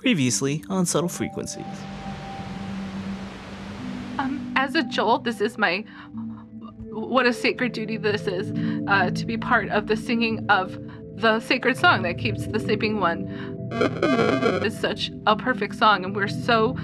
[0.00, 1.64] Previously on Subtle Frequencies.
[4.18, 5.84] Um, as a Joel, this is my
[6.90, 8.52] what a sacred duty this is
[8.88, 10.78] uh, to be part of the singing of
[11.16, 13.28] the sacred song that keeps the sleeping one.
[13.72, 16.76] It's such a perfect song, and we're so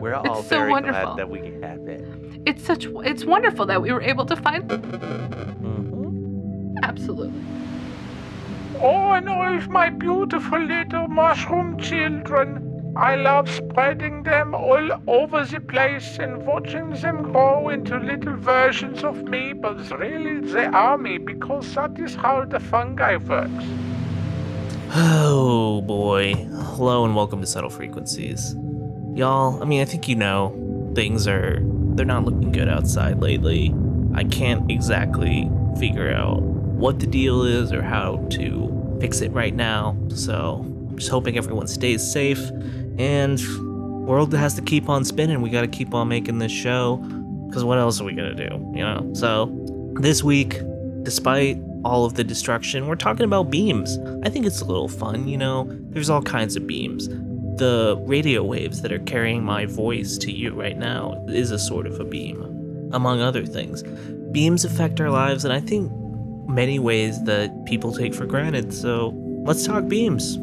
[0.00, 1.02] We're all It's so very wonderful.
[1.14, 2.40] glad that we can have it.
[2.46, 4.68] it's such it's wonderful that we were able to find.
[4.68, 6.76] Mm-hmm.
[6.82, 7.32] Absolutely.
[8.82, 12.94] Oh, and all of my beautiful little mushroom children.
[12.96, 19.04] I love spreading them all over the place and watching them grow into little versions
[19.04, 23.64] of me, but really they are me because that is how the fungi works.
[24.94, 26.32] Oh boy.
[26.34, 28.56] Hello and welcome to Subtle Frequencies.
[29.14, 31.58] Y'all, I mean, I think you know things are
[31.96, 33.74] they're not looking good outside lately.
[34.14, 36.42] I can't exactly figure out
[36.80, 39.96] what the deal is or how to fix it right now.
[40.14, 42.40] So, I'm just hoping everyone stays safe
[42.98, 43.38] and
[44.06, 45.42] world has to keep on spinning.
[45.42, 46.96] We got to keep on making this show
[47.52, 49.10] cuz what else are we going to do, you know?
[49.12, 49.50] So,
[50.00, 50.58] this week,
[51.02, 53.98] despite all of the destruction, we're talking about beams.
[54.22, 55.68] I think it's a little fun, you know?
[55.90, 57.08] There's all kinds of beams.
[57.58, 61.86] The radio waves that are carrying my voice to you right now is a sort
[61.86, 62.40] of a beam,
[62.92, 63.82] among other things.
[64.32, 65.92] Beams affect our lives and I think,
[66.50, 70.36] many ways that people take for granted, so let's talk beams.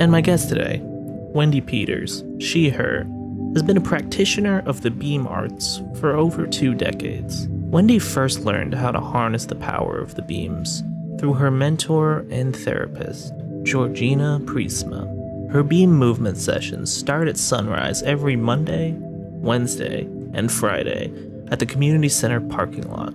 [0.00, 3.06] And my guest today, Wendy Peters, she, her,
[3.52, 7.46] has been a practitioner of the beam arts for over two decades.
[7.48, 10.82] Wendy first learned how to harness the power of the beams
[11.18, 15.21] through her mentor and therapist, Georgina Prisma.
[15.52, 21.12] Her beam movement sessions start at sunrise every Monday, Wednesday, and Friday
[21.48, 23.12] at the community center parking lot.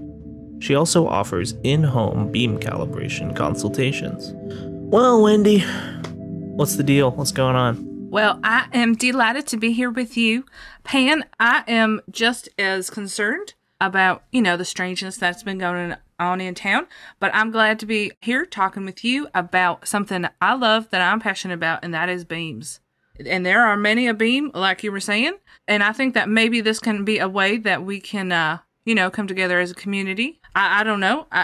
[0.59, 4.33] She also offers in home beam calibration consultations.
[4.35, 5.61] Well, Wendy,
[6.55, 7.09] what's the deal?
[7.09, 8.09] What's going on?
[8.11, 10.45] Well, I am delighted to be here with you.
[10.83, 16.41] Pan, I am just as concerned about, you know, the strangeness that's been going on
[16.41, 16.87] in town,
[17.19, 21.19] but I'm glad to be here talking with you about something I love that I'm
[21.19, 22.79] passionate about, and that is beams.
[23.25, 25.33] And there are many a beam, like you were saying,
[25.67, 28.93] and I think that maybe this can be a way that we can, uh, you
[28.93, 30.39] know, come together as a community.
[30.55, 31.27] I, I don't know.
[31.31, 31.41] I,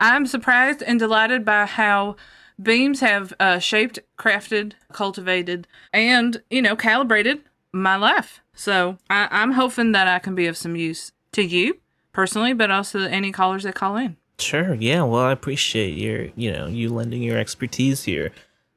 [0.00, 2.16] I I'm surprised and delighted by how
[2.62, 7.42] beams have uh, shaped, crafted, cultivated, and you know calibrated
[7.72, 8.40] my life.
[8.54, 11.78] So I, I'm hoping that I can be of some use to you
[12.12, 14.16] personally, but also any callers that call in.
[14.38, 15.02] Sure, yeah.
[15.02, 18.32] Well, I appreciate your, you know, you lending your expertise here.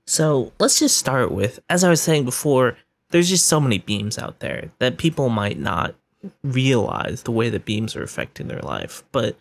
[0.05, 2.77] So let's just start with, as I was saying before,
[3.11, 5.95] there's just so many beams out there that people might not
[6.43, 9.03] realize the way that beams are affecting their life.
[9.11, 9.37] But,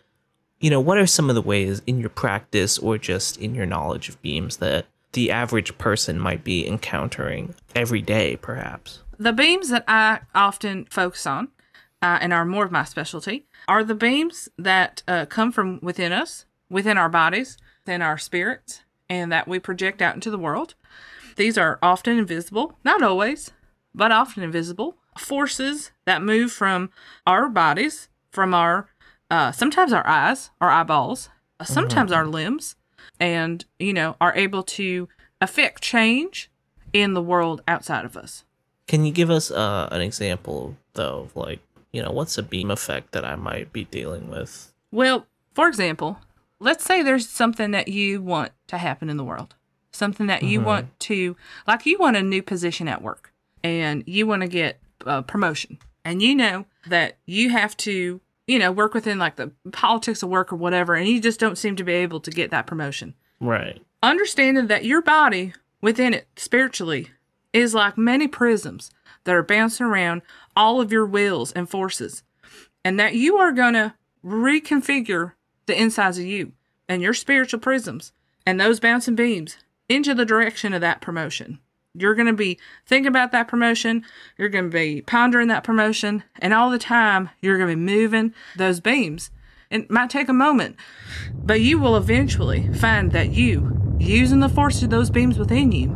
[0.59, 3.65] you know, what are some of the ways in your practice or just in your
[3.65, 9.01] knowledge of beams that the average person might be encountering every day, perhaps?
[9.17, 11.49] The beams that I often focus on,
[12.03, 16.11] uh, and are more of my specialty, are the beams that uh, come from within
[16.11, 20.75] us, within our bodies, within our spirits, and that we project out into the world.
[21.37, 23.51] These are often invisible, not always,
[23.95, 26.89] but often invisible forces that move from
[27.25, 28.89] our bodies, from our
[29.31, 32.75] uh, sometimes our eyes, our eyeballs, uh, sometimes our limbs,
[33.19, 35.07] and you know are able to
[35.39, 36.51] affect change
[36.91, 38.43] in the world outside of us.
[38.87, 41.59] Can you give us uh, an example, though, of like,
[41.93, 44.73] you know, what's a beam effect that I might be dealing with?
[44.91, 46.19] Well, for example,
[46.59, 49.55] let's say there's something that you want to happen in the world,
[49.91, 50.67] something that you mm-hmm.
[50.67, 51.37] want to,
[51.67, 53.31] like you want a new position at work
[53.63, 55.77] and you want to get a promotion.
[56.03, 60.29] And you know that you have to, you know, work within like the politics of
[60.29, 63.13] work or whatever, and you just don't seem to be able to get that promotion.
[63.39, 63.81] Right.
[64.01, 67.09] Understanding that your body within it spiritually
[67.53, 68.91] is like many prisms
[69.23, 70.21] that are bouncing around
[70.55, 72.23] all of your wills and forces,
[72.83, 75.33] and that you are going to reconfigure
[75.65, 76.51] the insides of you
[76.89, 78.11] and your spiritual prisms
[78.45, 79.57] and those bouncing beams
[79.89, 81.59] into the direction of that promotion.
[81.95, 84.03] You're going to be thinking about that promotion.
[84.37, 86.23] You're going to be pondering that promotion.
[86.39, 89.29] And all the time, you're going to be moving those beams.
[89.69, 90.75] It might take a moment,
[91.33, 95.95] but you will eventually find that you, using the force of those beams within you,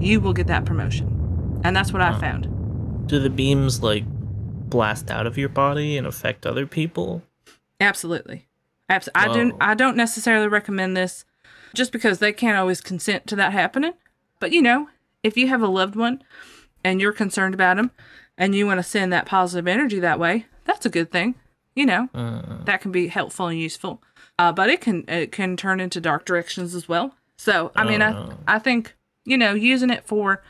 [0.00, 1.60] you will get that promotion.
[1.62, 2.63] And that's what I found.
[3.06, 7.22] Do the beams like blast out of your body and affect other people?
[7.80, 8.46] Absolutely.
[8.88, 9.56] Abs- I do Whoa.
[9.60, 11.24] I don't necessarily recommend this
[11.74, 13.92] just because they can't always consent to that happening.
[14.40, 14.88] But you know,
[15.22, 16.22] if you have a loved one
[16.82, 17.90] and you're concerned about them
[18.38, 21.34] and you want to send that positive energy that way, that's a good thing.
[21.76, 22.08] you know,
[22.66, 24.00] that can be helpful and useful.
[24.38, 27.14] Uh, but it can it can turn into dark directions as well.
[27.36, 30.42] So I mean, I I think you know using it for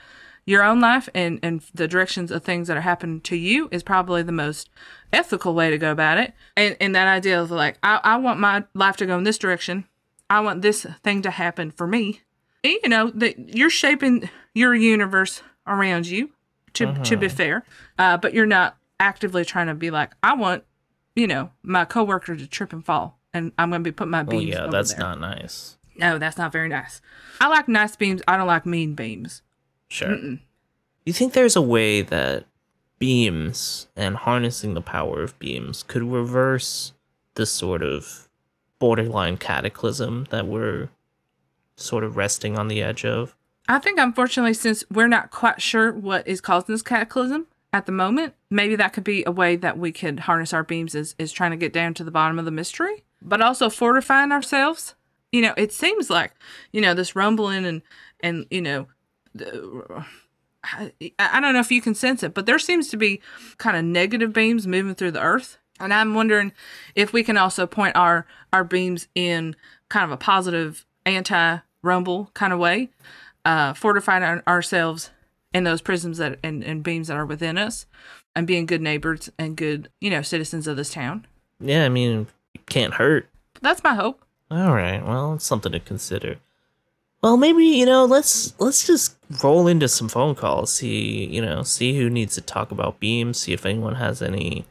[0.46, 3.82] your own life and and the directions of things that are happening to you is
[3.82, 4.68] probably the most
[5.12, 6.34] ethical way to go about it.
[6.56, 9.38] And and that idea of like I I want my life to go in this
[9.38, 9.86] direction.
[10.30, 12.20] I want this thing to happen for me.
[12.62, 16.30] And, you know that you're shaping your universe around you.
[16.74, 17.64] To to be fair,
[18.00, 20.64] uh, but you're not actively trying to be like I want
[21.14, 24.22] you know my coworker to trip and fall, and I'm going to be putting my
[24.24, 24.54] Well, beams.
[24.54, 24.98] yeah, over that's there.
[25.00, 25.78] not nice.
[25.96, 27.00] No, that's not very nice.
[27.40, 28.22] I like nice beams.
[28.26, 29.42] I don't like mean beams.
[29.88, 30.16] Sure.
[31.04, 32.46] You think there's a way that
[32.98, 36.92] beams and harnessing the power of beams could reverse
[37.34, 38.28] this sort of
[38.78, 40.88] borderline cataclysm that we're
[41.76, 43.36] sort of resting on the edge of?
[43.68, 47.92] I think, unfortunately, since we're not quite sure what is causing this cataclysm at the
[47.92, 51.32] moment, maybe that could be a way that we could harness our beams is, is
[51.32, 54.94] trying to get down to the bottom of the mystery, but also fortifying ourselves.
[55.32, 56.32] You know, it seems like,
[56.72, 57.82] you know, this rumbling and,
[58.20, 58.93] and you know, the,
[60.64, 63.20] I, I don't know if you can sense it, but there seems to be
[63.58, 65.58] kind of negative beams moving through the earth.
[65.80, 66.52] And I'm wondering
[66.94, 69.56] if we can also point our, our beams in
[69.88, 72.88] kind of a positive anti rumble kind of way
[73.44, 75.10] uh, fortifying our, ourselves
[75.52, 77.86] in those prisms that and, and beams that are within us,
[78.34, 81.26] and being good neighbors and good, you know, citizens of this town.
[81.60, 83.28] Yeah, I mean, it can't hurt.
[83.60, 84.20] That's my hope.
[84.50, 86.38] All right, well, it's something to consider.
[87.24, 90.74] Well, maybe you know, let's let's just roll into some phone calls.
[90.74, 93.40] See, you know, see who needs to talk about beams.
[93.40, 94.66] See if anyone has any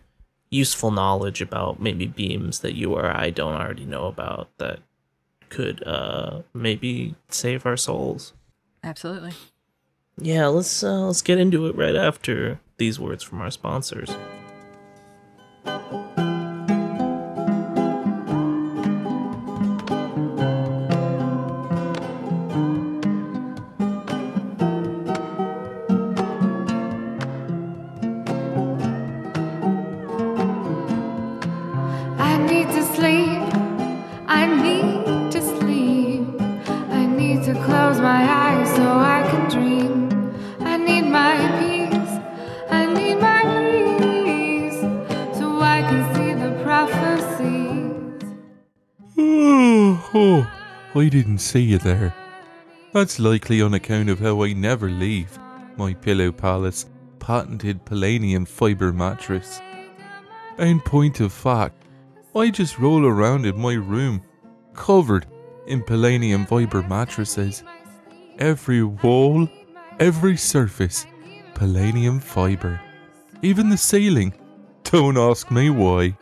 [0.52, 4.82] useful knowledge about maybe beams that you or I don't already know about that
[5.50, 8.34] could uh maybe save our souls.
[8.84, 9.34] Absolutely.
[10.20, 14.16] Yeah, let's uh, let's get into it right after these words from our sponsors.
[51.34, 52.14] Didn't see you there.
[52.92, 55.40] That's likely on account of how I never leave
[55.78, 56.86] my Pillow Palace
[57.18, 59.60] patented Palladium fiber mattress.
[60.60, 61.86] In point of fact,
[62.36, 64.22] I just roll around in my room
[64.76, 65.26] covered
[65.66, 67.64] in Palladium fiber mattresses.
[68.38, 69.50] Every wall,
[70.00, 71.08] every surface,
[71.56, 72.80] Palladium fiber.
[73.42, 74.36] Even the ceiling.
[74.84, 76.16] Don't ask me why.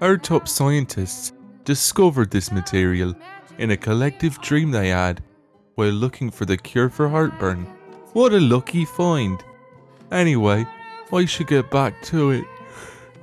[0.00, 1.32] Our top scientists
[1.64, 3.14] discovered this material
[3.62, 5.22] in a collective dream they had
[5.76, 7.64] while looking for the cure for heartburn.
[8.12, 9.42] What a lucky find.
[10.10, 10.66] Anyway,
[11.12, 12.44] I should get back to it.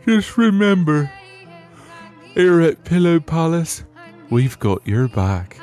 [0.06, 1.12] Just remember,
[2.33, 3.83] here at Pillow Palace,
[4.30, 5.59] we've got your back.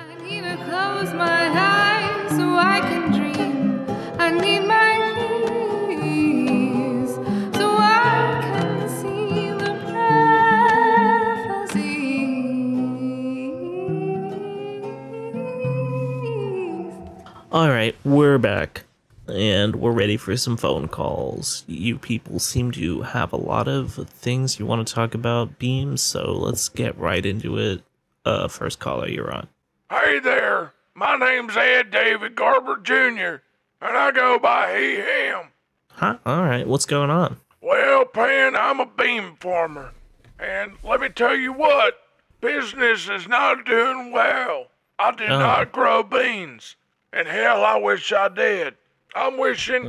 [18.07, 18.85] We're back.
[19.27, 21.65] And we're ready for some phone calls.
[21.67, 26.01] You people seem to have a lot of things you want to talk about, Beams,
[26.03, 27.83] so let's get right into it.
[28.25, 29.49] Uh, first caller, you're on.
[29.91, 33.43] Hey there, my name's Ed David Garber Jr.,
[33.83, 35.49] and I go by he, him.
[35.91, 36.19] Huh?
[36.25, 37.39] All right, what's going on?
[37.61, 39.93] Well, Pan, I'm a beam farmer,
[40.39, 41.95] and let me tell you what,
[42.41, 44.69] business is not doing well.
[45.01, 45.39] I did Oh.
[45.41, 46.77] not grow beans,
[47.17, 48.75] and hell, I wish I did.
[49.15, 49.85] I'm wishing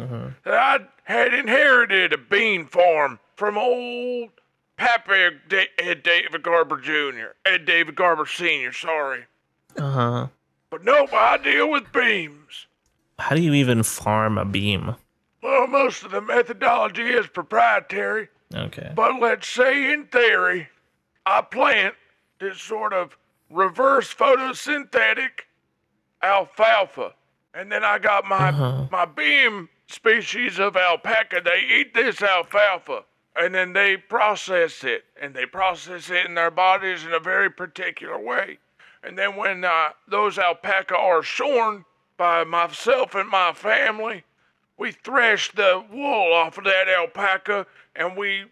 [0.46, 4.30] that I had inherited a bean farm from old
[4.78, 5.38] Pappy
[5.80, 9.26] Ed David Garber Jr., Ed David Garber Sr., sorry.
[9.78, 10.28] Uh huh.
[10.70, 12.68] But nope, I deal with beams.
[13.20, 14.96] How do you even farm a beam?
[15.42, 18.92] Well, most of the methodology is proprietary, Okay.
[18.96, 20.68] but let's say in theory,
[21.26, 21.96] I plant
[22.40, 23.18] this sort of
[23.50, 25.46] reverse photosynthetic
[26.22, 27.14] alfalfa.
[27.58, 28.52] And then I got my
[28.92, 31.42] my beam species of alpaca.
[31.44, 33.04] They eat this alfalfa
[33.36, 35.06] and then they process it.
[35.20, 38.60] And they process it in their bodies in a very particular way.
[39.04, 41.86] And then when uh, those alpaca are shorn
[42.18, 44.24] by myself and my family,
[44.78, 48.46] we thresh the wool off of that alpaca and we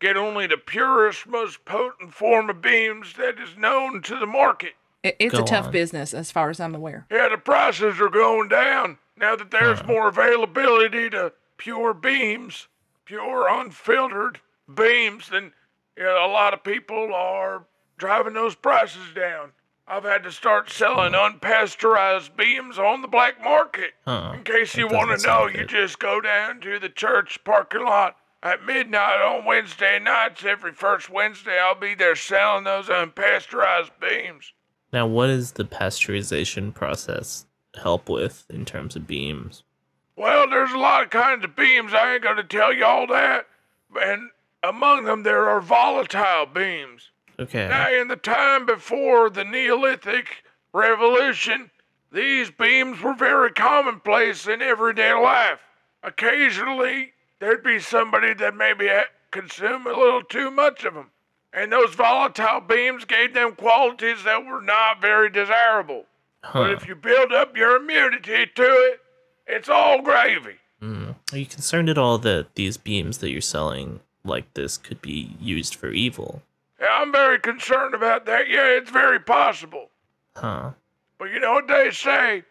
[0.00, 4.74] get only the purest, most potent form of beams that is known to the market.
[5.02, 5.72] It, it's a tough on.
[5.72, 7.06] business, as far as I'm aware.
[7.10, 9.86] Yeah, the prices are going down now that there's Huh.
[9.86, 12.68] more availability to pure beams,
[13.04, 14.40] pure unfiltered
[14.72, 15.28] beams.
[15.28, 15.52] Then
[15.96, 17.64] you know, a lot of people are
[17.98, 19.52] driving those prices down.
[19.88, 23.94] I've had to start selling unpasteurized beams on the black market.
[24.06, 24.32] Huh.
[24.36, 28.16] In case you want to know, you just go down to the church parking lot
[28.42, 30.44] at midnight on Wednesday nights.
[30.44, 34.52] Every first Wednesday, I'll be there selling those unpasteurized beams.
[34.92, 37.46] Now, what does the pasteurization process
[37.80, 39.62] help with in terms of beams?
[40.16, 41.94] Well, there's a lot of kinds of beams.
[41.94, 43.46] I ain't gonna tell you all that.
[44.00, 44.30] And
[44.62, 47.10] among them, there are volatile beams.
[47.38, 47.68] Okay.
[47.68, 51.70] Now, in the time before the Neolithic Revolution,
[52.12, 55.60] these beams were very commonplace in everyday life.
[56.02, 58.90] Occasionally, there'd be somebody that maybe
[59.30, 61.10] consumed a little too much of them.
[61.52, 66.06] And those volatile beams gave them qualities that were not very desirable.
[66.52, 69.00] But if you build up your immunity to it,
[69.46, 70.56] it's all gravy.
[70.82, 71.14] Mm.
[71.32, 75.36] Are you concerned at all that these beams that you're selling like this could be
[75.40, 76.42] used for evil?
[76.80, 78.48] Yeah, I'm very concerned about that.
[78.48, 79.90] Yeah, it's very possible.
[80.34, 80.70] Huh.
[81.18, 82.42] But you know what they say?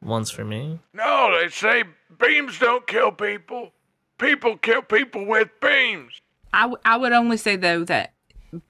[0.00, 0.78] One's for me?
[0.94, 1.84] No, they say
[2.18, 3.72] beams don't kill people.
[4.16, 6.20] People kill people with beams.
[6.54, 8.13] I, w- I would only say though that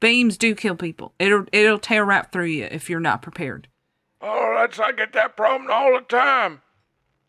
[0.00, 1.14] beams do kill people.
[1.18, 3.68] It'll it'll tear right through you if you're not prepared.
[4.20, 6.62] Oh, that's I get that problem all the time.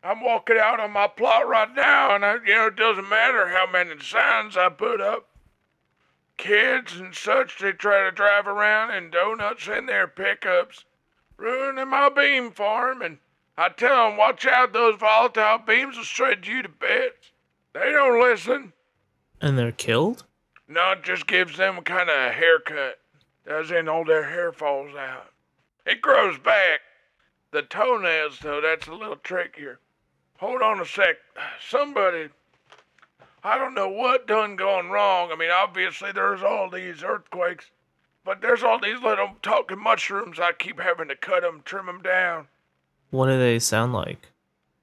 [0.03, 3.47] I'm walking out on my plot right now, and I, you know it doesn't matter
[3.47, 5.27] how many signs I put up.
[6.37, 10.85] Kids and such, they try to drive around in donuts in their pickups,
[11.37, 13.01] ruining my beam farm.
[13.01, 13.17] And
[13.57, 17.31] I tell them, watch out, those volatile beams will shred you to bits.
[17.73, 18.73] They don't listen.
[19.41, 20.25] And they're killed?
[20.67, 22.99] No, it just gives them a kind of a haircut.
[23.45, 25.31] As in, all their hair falls out.
[25.85, 26.79] It grows back.
[27.51, 29.79] The toenails, though, that's a little trickier.
[30.39, 31.17] Hold on a sec.
[31.69, 32.29] Somebody,
[33.43, 35.31] I don't know what done gone wrong.
[35.31, 37.69] I mean, obviously, there's all these earthquakes,
[38.25, 40.39] but there's all these little talking mushrooms.
[40.39, 42.47] I keep having to cut them, trim them down.
[43.11, 44.31] What do they sound like?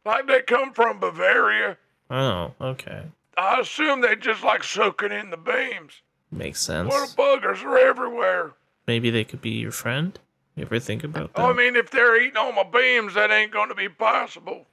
[0.05, 1.77] Like they come from Bavaria.
[2.11, 3.03] Oh, okay.
[3.37, 6.03] I assume they just like soaking in the beams.
[6.31, 6.93] Makes sense.
[6.93, 8.53] Little buggers are everywhere.
[8.87, 10.19] Maybe they could be your friend?
[10.57, 11.43] You ever think about that?
[11.43, 14.67] I mean, if they're eating all my beams, that ain't going to be possible.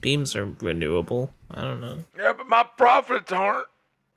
[0.00, 1.32] Beams are renewable.
[1.50, 2.04] I don't know.
[2.16, 3.66] Yeah, but my profits aren't.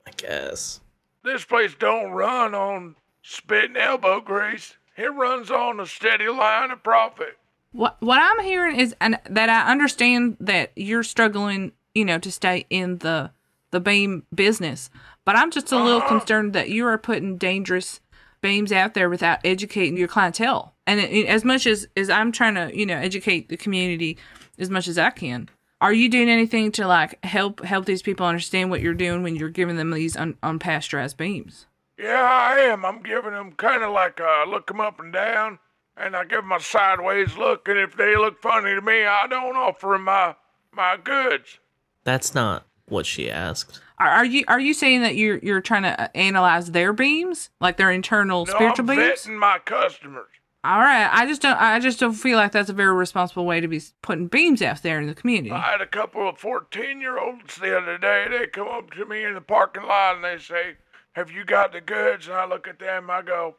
[0.08, 0.80] I guess.
[1.24, 4.76] This place don't run on spit and elbow grease.
[4.98, 7.38] It runs on a steady line of profit.
[7.72, 12.32] What what I'm hearing is and that I understand that you're struggling, you know, to
[12.32, 13.32] stay in the
[13.72, 14.90] the beam business,
[15.26, 18.00] but I'm just a little concerned that you are putting dangerous
[18.42, 20.74] beams out there without educating your clientele.
[20.88, 24.18] And it, it- as much as as I'm trying to, you know, educate the community
[24.60, 25.50] as much as I can,
[25.80, 29.36] are you doing anything to like help help these people understand what you're doing when
[29.36, 31.66] you're giving them these un, unpasteurized beams?
[31.98, 32.84] Yeah, I am.
[32.84, 35.60] I'm giving them kind of like uh, look them up and down,
[35.96, 37.68] and I give them a sideways look.
[37.68, 40.36] And if they look funny to me, I don't offer 'em my
[40.74, 41.60] my goods.
[42.04, 43.80] That's not what she asked.
[44.00, 47.50] Are, are you are you saying that you're you're trying to uh, analyze their beams,
[47.60, 49.26] like their internal No, spiritual I'm beams?
[49.26, 50.28] vetting my customers.
[50.64, 53.62] All right, I just don't I just don't feel like that's a very responsible way
[53.62, 55.52] to be putting beams out there in the community.
[55.52, 58.28] I had a couple of 14 year olds the other day.
[58.30, 60.76] They come up to me in the parking lot and they say,
[61.14, 62.28] Have you got the goods?
[62.28, 63.56] And I look at them, I go,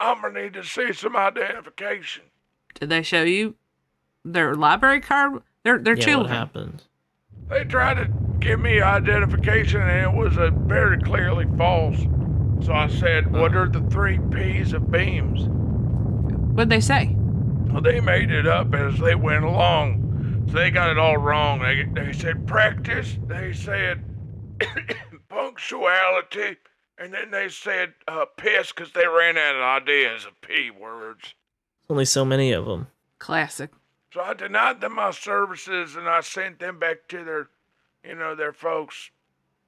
[0.00, 2.24] I'm going to need to see some identification.
[2.74, 3.54] Did they show you
[4.24, 5.42] their library card?
[5.62, 6.34] They're they're yeah, what children.
[6.34, 6.82] happened?
[7.48, 8.08] They tried to
[8.44, 11.98] give me identification and it was a very clearly false.
[12.62, 15.46] So I said, What are the three P's of beams?
[16.54, 17.16] What'd they say?
[17.16, 20.44] Well, they made it up as they went along.
[20.48, 21.60] So they got it all wrong.
[21.60, 24.04] They, they said practice, they said
[25.28, 26.58] punctuality,
[26.98, 31.34] and then they said uh, piss because they ran out of ideas of P words.
[31.88, 32.88] Only so many of them.
[33.18, 33.70] Classic.
[34.12, 37.48] So I denied them my services and I sent them back to their,
[38.06, 39.10] you know, their folks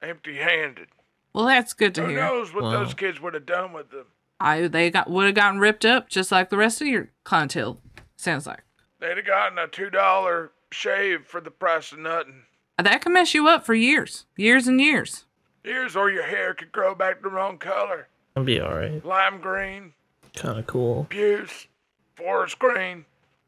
[0.01, 0.87] empty handed.
[1.33, 2.25] Well, that's good to Who hear.
[2.27, 2.71] Who knows what Wow.
[2.71, 4.05] those kids would have done with them?
[4.39, 7.79] I they got would have gotten ripped up just like the rest of your clientele.
[8.15, 8.63] Sounds like
[8.99, 12.43] They'd have gotten a $2 shave for the price of nothing.
[12.77, 15.25] that can mess you up for years, years and years.
[15.63, 19.03] Years, or your hair could grow back the wrong color That'd be alright.
[19.05, 19.93] lime green,
[20.35, 21.05] Kind of cool.
[21.09, 21.67] puce,
[22.15, 23.05] forest green,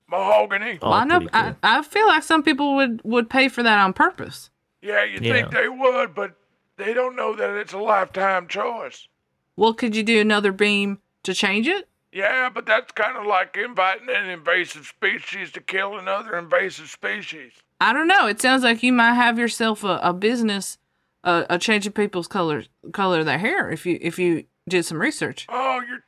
[0.08, 0.80] mahogany.
[0.82, 1.30] Well, I know cool.
[1.34, 4.50] I, I feel like some people would would pay for that on purpose.
[4.82, 5.34] Yeah, you Yeah.
[5.34, 6.36] think they would, but
[6.78, 9.08] they don't know that it's a lifetime choice.
[9.56, 11.88] Well, could you do another beam to change it?
[12.12, 17.52] Yeah, but that's kind of like inviting an invasive species to kill another invasive species.
[17.82, 18.28] I don't know.
[18.28, 20.78] It sounds like you might have yourself a, a business,
[21.24, 25.00] uh, a changing people's color color of their hair if you if you did some
[25.00, 25.46] research.
[25.50, 26.04] Oh, you're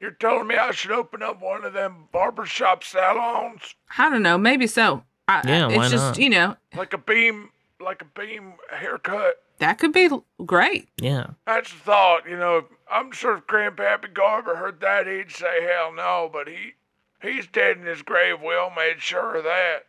[0.00, 4.36] you're telling me I should open up one of them barbershop salons, I don't know.
[4.38, 5.04] Maybe so.
[5.26, 6.18] I, Yeah, it's why just not?
[6.18, 9.42] you know like a beam, like a beam haircut.
[9.58, 10.08] that could be
[10.44, 10.88] great.
[11.00, 11.28] Yeah.
[11.46, 12.64] That's the thought, you know.
[12.90, 16.72] I'm sure if Grandpappy Garber heard that, he'd say hell no, but he
[17.20, 18.36] he's dead in his grave.
[18.40, 19.80] We all made sure of that.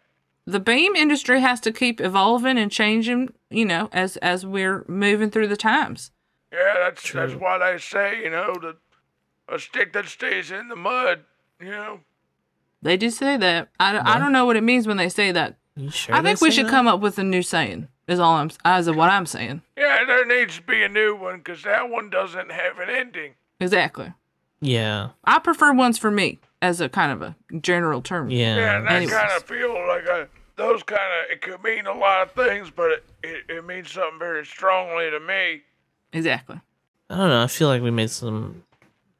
[0.45, 3.29] The beam industry has to keep evolving and changing.
[3.49, 6.11] You know, as as we're moving through the times.
[6.51, 7.41] Yeah, that's that's True.
[7.41, 8.77] why they say, you know, that
[9.47, 11.23] a stick that stays in the mud,
[11.61, 11.99] you know.
[12.81, 13.69] They do say that.
[13.79, 15.57] I, I don't know what it means when they say that.
[15.79, 16.13] You sure?
[16.13, 16.71] I think we should that?
[16.71, 17.87] come up with a new saying.
[18.07, 19.61] Is all I'm as of what I'm saying.
[19.77, 23.35] Yeah, there needs to be a new one because that one doesn't have an ending.
[23.59, 24.13] Exactly.
[24.61, 25.09] Yeah.
[25.23, 28.29] I prefer ones for me as a kind of a general term.
[28.29, 28.57] Yeah.
[28.57, 31.93] Yeah, and that kind of feel like a, those kind of it could mean a
[31.93, 35.61] lot of things, but it, it, it means something very strongly to me.
[36.11, 36.59] Exactly.
[37.11, 37.43] I don't know.
[37.43, 38.63] I feel like we made some,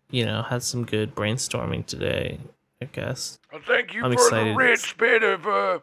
[0.10, 2.40] you know, had some good brainstorming today.
[2.82, 3.40] I guess.
[3.52, 4.54] Well, thank you I'm for excited.
[4.54, 5.80] the rich bit of uh,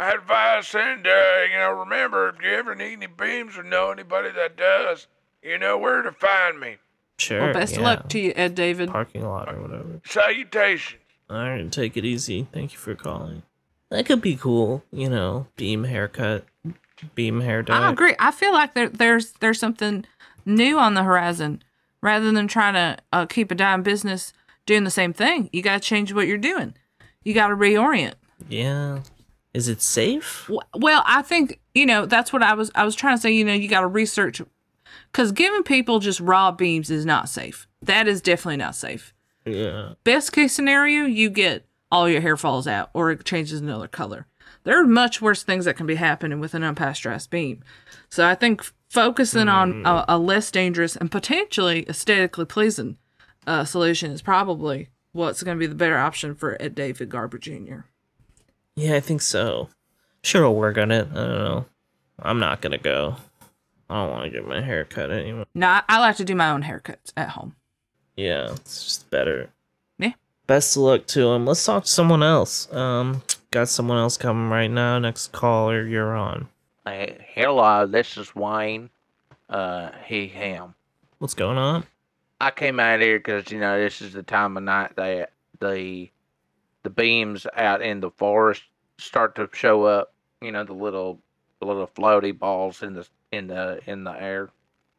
[0.00, 4.30] advice, and uh, you know, remember if you ever need any beams or know anybody
[4.30, 5.06] that does,
[5.42, 6.76] you know where to find me.
[7.18, 7.42] Sure.
[7.42, 8.90] Well, best of luck to you, Ed David.
[8.90, 10.00] Parking lot or whatever.
[10.06, 11.02] Salutations.
[11.28, 12.48] All right, take it easy.
[12.52, 13.42] Thank you for calling.
[13.90, 14.82] That could be cool.
[14.90, 16.44] You know, beam haircut,
[17.14, 17.86] beam hair dye.
[17.86, 18.14] I agree.
[18.18, 20.06] I feel like there, there's there's something
[20.46, 21.62] new on the horizon.
[22.02, 24.32] Rather than trying to uh, keep a dime business
[24.64, 26.72] doing the same thing, you got to change what you're doing.
[27.22, 28.14] You got to reorient.
[28.48, 29.00] Yeah.
[29.52, 30.48] Is it safe?
[30.74, 32.70] Well, I think you know that's what I was.
[32.74, 33.32] I was trying to say.
[33.32, 34.40] You know, you got to research
[35.12, 37.66] because giving people just raw beams is not safe.
[37.82, 39.12] That is definitely not safe.
[39.44, 39.94] Yeah.
[40.04, 44.26] Best case scenario, you get all your hair falls out or it changes another color.
[44.64, 47.64] There are much worse things that can be happening with an unpasteurized beam.
[48.10, 52.98] So I think focusing on a, a less dangerous and potentially aesthetically pleasing
[53.46, 57.38] uh, solution is probably what's going to be the better option for Ed David Garber
[57.38, 57.80] Jr.
[58.76, 59.68] Yeah, I think so.
[60.22, 61.08] Sure, I'll work on it.
[61.10, 61.64] I don't know.
[62.18, 63.16] I'm not gonna go.
[63.88, 65.44] I don't want to get my hair cut anyway.
[65.54, 67.56] No, I, I like to do my own haircuts at home.
[68.16, 69.50] Yeah, it's just better.
[69.98, 70.12] Yeah.
[70.46, 71.46] Best of luck to him.
[71.46, 72.72] Let's talk to someone else.
[72.72, 74.98] Um, got someone else coming right now.
[74.98, 76.48] Next caller, you're on.
[76.86, 78.90] Hey, hello, this is Wayne.
[79.48, 80.74] Uh, he, him.
[81.18, 81.84] What's going on?
[82.40, 86.08] I came out here because you know this is the time of night that the
[86.82, 88.62] the beams out in the forest
[88.98, 90.12] start to show up.
[90.40, 91.20] You know the little
[91.60, 94.50] the little floaty balls in the in the in the air.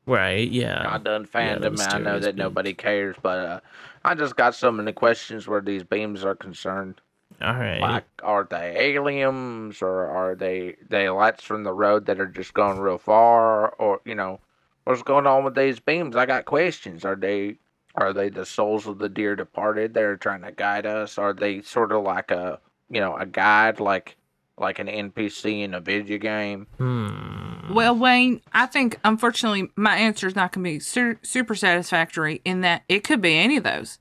[0.05, 0.49] Right.
[0.49, 0.83] Yeah.
[0.89, 1.79] I done found the them.
[1.79, 2.37] I know that beams.
[2.37, 3.59] nobody cares, but uh,
[4.03, 6.99] I just got some of the questions where these beams are concerned.
[7.39, 7.79] All right.
[7.79, 12.53] Like, are they aliens or are they they lights from the road that are just
[12.53, 13.69] going real far?
[13.75, 14.39] Or you know,
[14.83, 16.15] what's going on with these beams?
[16.15, 17.05] I got questions.
[17.05, 17.57] Are they
[17.95, 21.17] are they the souls of the dear departed that are trying to guide us?
[21.17, 24.17] Are they sort of like a you know a guide like
[24.57, 26.67] like an NPC in a video game?
[26.77, 27.73] Hmm.
[27.73, 32.41] Well, Wayne, I think unfortunately my answer is not going to be su- super satisfactory
[32.43, 33.97] in that it could be any of those.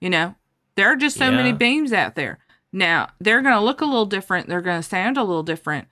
[0.00, 0.34] You know,
[0.76, 1.54] there are just so many Yeah.
[1.56, 2.38] beams out there.
[2.70, 5.88] Now, they're going to look a little different, they're going to sound a little different,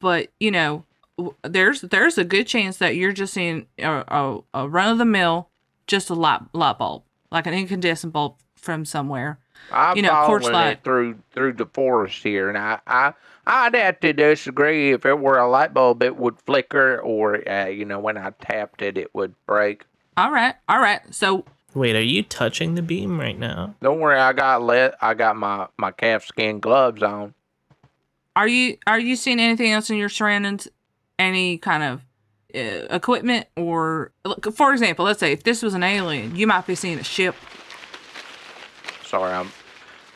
[0.00, 0.84] but you know,
[1.16, 4.98] w- there's there's a good chance that you're just seeing a, a, a run of
[4.98, 5.49] the mill,
[5.90, 9.38] just a light light bulb, like an incandescent bulb from somewhere.
[9.72, 10.70] I'm You know, porch following light.
[10.78, 13.12] it through through the forest here, and I, I
[13.46, 14.92] I'd have to disagree.
[14.92, 18.30] If it were a light bulb, it would flicker, or uh, you know, when I
[18.40, 19.84] tapped it, it would break.
[20.16, 21.00] All right, all right.
[21.12, 23.74] So Wait, are you touching the beam right now?
[23.82, 24.94] Don't worry, I got let.
[25.02, 27.34] I got my my calfskin gloves on.
[28.36, 30.68] Are you are you seeing anything else in your surroundings?
[31.18, 32.00] Any kind of
[32.54, 36.66] Uh, equipment or, look, for example, let's say if this was an alien, you might
[36.66, 37.34] be seeing a ship.
[39.04, 39.50] Sorry, I'm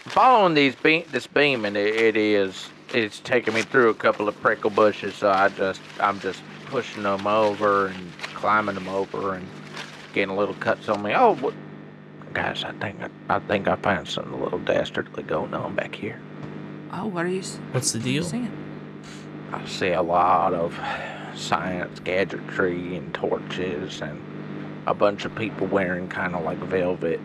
[0.06, 4.28] following these beam this beam, and it, it is it's taking me through a couple
[4.28, 5.14] of prickle bushes.
[5.14, 9.46] So I just I'm just pushing them over and climbing them over and
[10.12, 11.12] getting a little cuts on me.
[11.14, 11.54] Oh, what?
[12.32, 15.94] guys, I think I, I think I found something a little dastardly going on back
[15.94, 16.20] here.
[16.92, 18.24] Oh, what are you, s- What's the what you deal?
[18.24, 18.50] seeing?
[19.52, 20.76] I see a lot of
[21.34, 24.20] science gadgetry and torches and
[24.86, 27.20] a bunch of people wearing kind of like velvet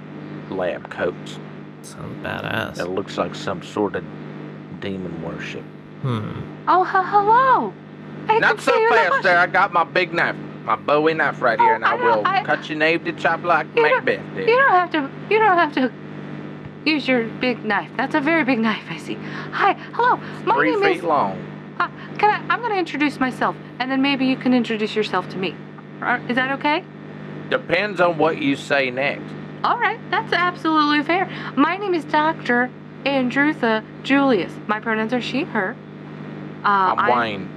[0.50, 1.38] lab coats.
[1.82, 2.80] Sounds badass.
[2.80, 4.04] It looks like some sort of
[4.80, 5.63] demon worship.
[6.02, 6.41] Hmm.
[6.67, 7.74] Oh, he- hello.
[8.28, 9.38] I Not so see the fast there.
[9.38, 10.36] I got my big knife.
[10.65, 13.43] my Bowie knife right here, and I I will I- cut your name to chop
[13.43, 15.10] like You don't- Macbeth You don't have to.
[15.30, 15.91] You don't have to
[16.86, 17.89] use your big knife.
[17.98, 18.84] That's a very big knife.
[18.89, 19.15] I see.
[19.52, 19.74] Hi.
[19.93, 20.19] Hello.
[20.45, 21.04] My Three name feet is.
[21.04, 21.38] long.
[21.80, 21.88] Uh,
[22.18, 22.54] can I?
[22.54, 25.56] I'm gonna introduce myself, and then maybe you can introduce yourself to me.
[26.28, 26.84] Is that okay?
[27.50, 29.34] Depends on what you say next.
[29.63, 30.00] All right.
[30.10, 31.26] That's absolutely fair.
[31.56, 32.70] My name is Doctor
[33.06, 34.54] Andrutha Julius.
[34.68, 35.76] My pronouns are she, her.
[36.63, 37.50] Uh, I'm Wayne,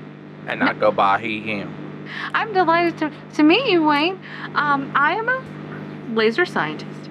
[0.46, 2.06] and I go by he, him.
[2.34, 4.20] I'm delighted to, to meet you, Wayne.
[4.54, 7.10] Um, I am a laser scientist.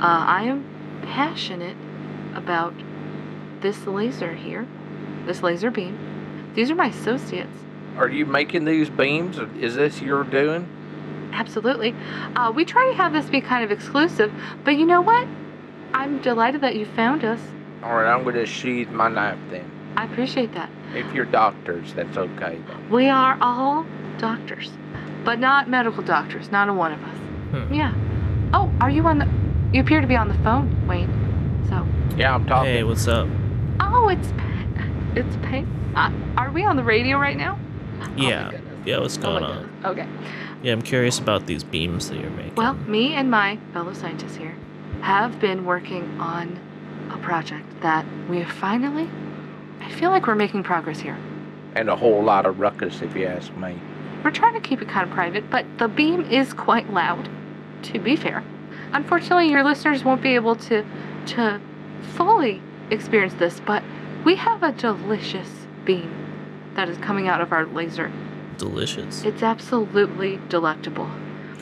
[0.00, 0.64] Uh, I am
[1.02, 1.76] passionate
[2.34, 2.74] about
[3.60, 4.66] this laser here,
[5.26, 6.11] this laser beam.
[6.54, 7.50] These are my associates.
[7.96, 9.38] Are you making these beams?
[9.38, 10.68] Or is this your doing?
[11.32, 11.94] Absolutely.
[12.36, 14.32] Uh, we try to have this be kind of exclusive,
[14.64, 15.26] but you know what?
[15.94, 17.40] I'm delighted that you found us.
[17.82, 19.70] All right, I'm going to sheathe my knife then.
[19.96, 20.70] I appreciate that.
[20.94, 22.60] If you're doctors, that's okay.
[22.90, 23.86] We are all
[24.18, 24.70] doctors,
[25.24, 27.16] but not medical doctors, not a one of us.
[27.50, 27.74] Hmm.
[27.74, 27.94] Yeah.
[28.54, 29.28] Oh, are you on the.
[29.72, 31.10] You appear to be on the phone, Wayne.
[31.68, 31.86] So.
[32.16, 32.72] Yeah, I'm talking.
[32.72, 33.28] Hey, what's up?
[33.80, 34.32] Oh, it's
[35.14, 35.66] it's pain.
[35.94, 37.58] Uh, are we on the radio right now?
[38.00, 38.50] Oh Yeah.
[38.50, 38.78] goodness.
[38.84, 39.62] Yeah, what's Oh going my on?
[39.62, 39.84] goodness.
[39.84, 40.08] Okay.
[40.62, 42.54] Yeah, I'm curious about these beams that you're making.
[42.54, 44.54] Well, me and my fellow scientists here
[45.02, 46.58] have been working on
[47.12, 49.08] a project that we have finally.
[49.80, 51.18] I feel like we're making progress here.
[51.74, 53.78] And a whole lot of ruckus, if you ask me.
[54.24, 57.28] We're trying to keep it kind of private, but the beam is quite loud.
[57.84, 58.44] To be fair,
[58.92, 60.84] unfortunately, your listeners won't be able to
[61.26, 61.60] to
[62.14, 63.58] fully experience this.
[63.58, 63.82] But
[64.24, 66.10] we have a delicious beam
[66.74, 68.10] that is coming out of our laser.
[68.58, 69.24] delicious.
[69.24, 71.08] It's absolutely delectable.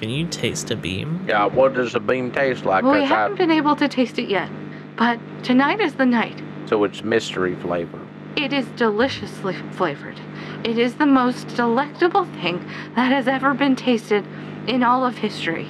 [0.00, 1.24] Can you taste a beam?
[1.26, 2.82] Yeah, what does a beam taste like?
[2.84, 4.48] well, we 'Cause I- haven't been able to taste it yet,
[4.96, 6.42] but tonight is the night.
[6.66, 7.98] so it's mystery flavor.
[8.36, 10.20] It is deliciously flavored.
[10.64, 12.64] It is the most delectable thing
[12.96, 14.24] that has ever been tasted
[14.66, 15.66] in all of history.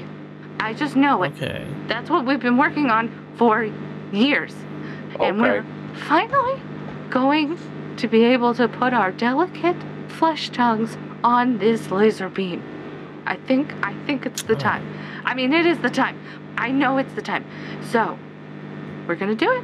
[0.59, 1.33] I just know it.
[1.37, 1.65] Okay.
[1.87, 3.69] That's what we've been working on for
[4.13, 4.55] years.
[5.21, 6.61] And we're finally
[7.09, 7.57] going
[8.01, 9.77] to be able to put our delicate
[10.09, 12.63] flesh tongues on this laser beam.
[13.27, 14.59] I think I think it's the Oh.
[14.59, 14.83] time.
[15.27, 16.17] I mean it is the time.
[16.57, 17.45] I know it's the time.
[17.83, 18.19] So
[19.07, 19.63] we're gonna do it.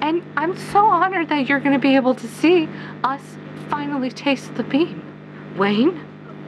[0.00, 2.68] And I'm so honored that you're gonna be able to see
[3.04, 3.22] us
[3.68, 5.02] finally taste the beam.
[5.56, 6.00] Wayne?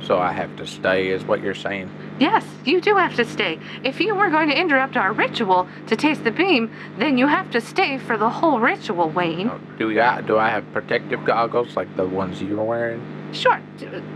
[0.02, 1.88] So I have to stay, is what you're saying.
[2.18, 3.58] Yes, you do have to stay.
[3.84, 7.50] If you were going to interrupt our ritual to taste the beam, then you have
[7.52, 9.48] to stay for the whole ritual, Wayne.
[9.48, 13.00] Oh, Do I do I have protective goggles like the ones you're wearing?
[13.32, 13.60] Sure.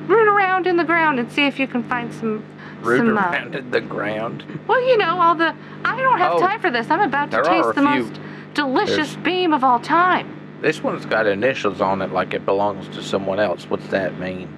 [0.06, 2.44] Root around in the ground and see if you can find some.
[2.80, 4.44] Root some, uh, around in the ground.
[4.66, 5.54] well, you know, all the.
[5.84, 6.90] I don't have Oh, time for this.
[6.90, 7.82] I'm about to taste the few.
[7.84, 8.20] most
[8.54, 10.26] delicious There's- beam of all time.
[10.60, 13.68] This one's got initials on it like it belongs to someone else.
[13.70, 14.48] What's that mean?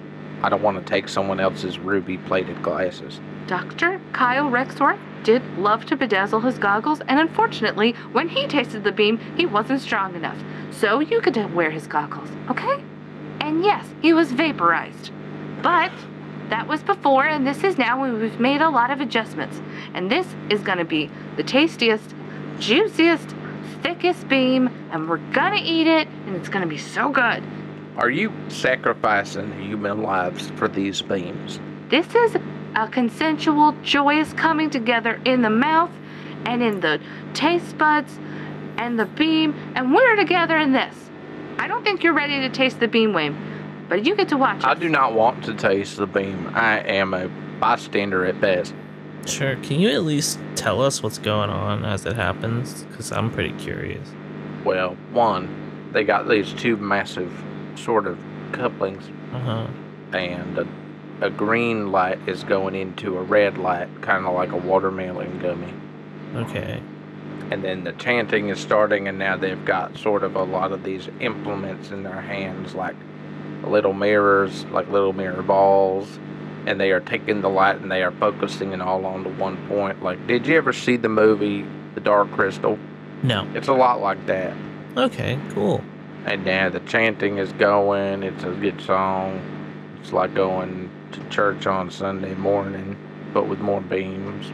[0.41, 3.19] I don't want to take someone else's ruby plated glasses.
[3.47, 4.01] Dr.
[4.11, 9.19] Kyle Rexworth did love to bedazzle his goggles, and unfortunately, when he tasted the beam,
[9.37, 10.37] he wasn't strong enough.
[10.71, 12.83] So you could wear his goggles, okay?
[13.41, 15.11] And yes, he was vaporized.
[15.61, 15.91] But
[16.49, 19.61] that was before, and this is now, and we've made a lot of adjustments.
[19.93, 22.15] And this is gonna be the tastiest,
[22.59, 23.35] juiciest,
[23.81, 27.43] thickest beam, and we're gonna eat it, and it's gonna be so good.
[27.97, 31.59] Are you sacrificing human lives for these beams?
[31.89, 32.35] This is
[32.75, 35.91] a consensual, joyous coming together in the mouth
[36.45, 36.99] and in the
[37.33, 38.17] taste buds
[38.77, 40.93] and the beam, and we're together in this.
[41.57, 43.35] I don't think you're ready to taste the beam, Wayne,
[43.87, 44.65] but you get to watch it.
[44.65, 46.51] I do not want to taste the beam.
[46.53, 48.73] I am a bystander at best.
[49.25, 49.55] Sure.
[49.57, 52.83] Can you at least tell us what's going on as it happens?
[52.83, 54.07] Because I'm pretty curious.
[54.65, 57.31] Well, one, they got these two massive
[57.75, 58.19] sort of
[58.51, 59.67] couplings, Uh huh.
[60.13, 60.67] and a,
[61.21, 65.73] a green light is going into a red light, kind of like a watermelon gummy.
[66.35, 66.81] Okay.
[67.51, 70.83] And then the chanting is starting, and now they've got sort of a lot of
[70.83, 72.95] these implements in their hands, like
[73.63, 76.19] little mirrors, like little mirror balls.
[76.65, 79.55] And they are taking the light and they are focusing it all on onto one
[79.67, 80.01] point.
[80.01, 82.79] Like, did you ever see the movie The Dark Crystal?
[83.21, 83.47] No.
[83.53, 84.57] It's a lot like that.
[84.97, 85.39] Okay.
[85.51, 85.83] Cool.
[86.25, 88.23] And now the chanting is going.
[88.23, 89.39] It's a good song.
[90.01, 92.97] It's like going to church on Sunday morning,
[93.33, 94.51] but with more beams.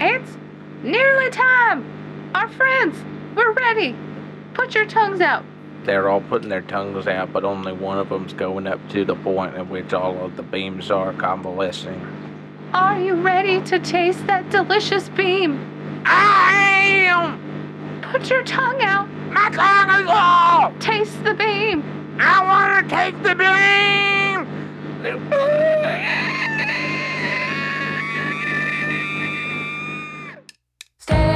[0.00, 0.36] It's
[0.82, 2.30] nearly time!
[2.34, 2.96] Our friends,
[3.36, 3.96] we're ready!
[4.54, 5.44] Put your tongues out!
[5.84, 9.14] They're all putting their tongues out, but only one of them's going up to the
[9.14, 12.00] point at which all of the beams are convalescing.
[12.72, 16.02] Are you ready to taste that delicious beam?
[16.06, 18.00] I am!
[18.02, 19.08] Put your tongue out!
[19.30, 20.72] My tongue is all!
[20.80, 21.82] Taste the beam!
[22.18, 24.63] I want to taste the beam!
[30.98, 31.33] Stay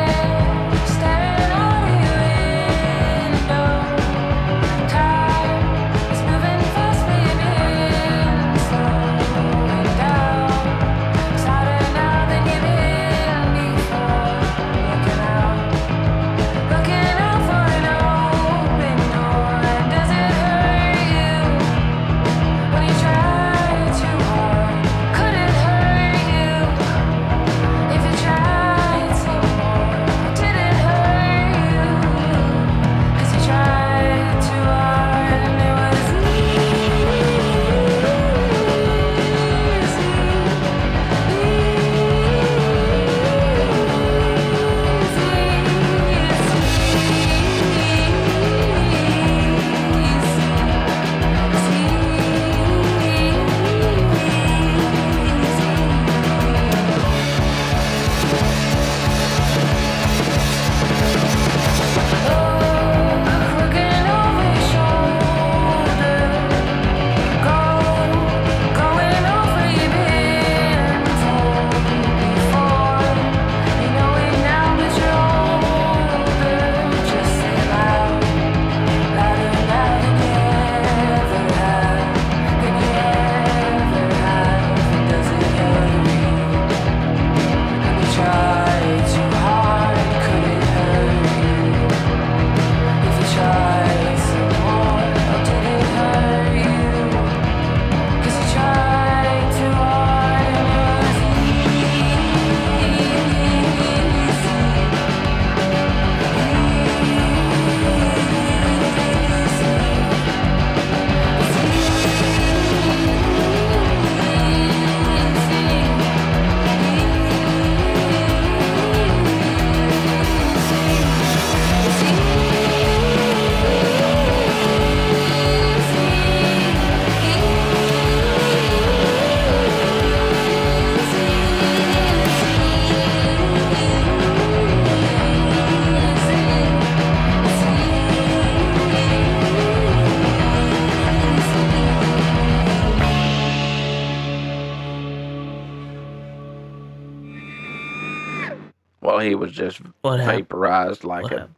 [150.96, 151.04] happened?
[151.04, 151.54] like What a happened?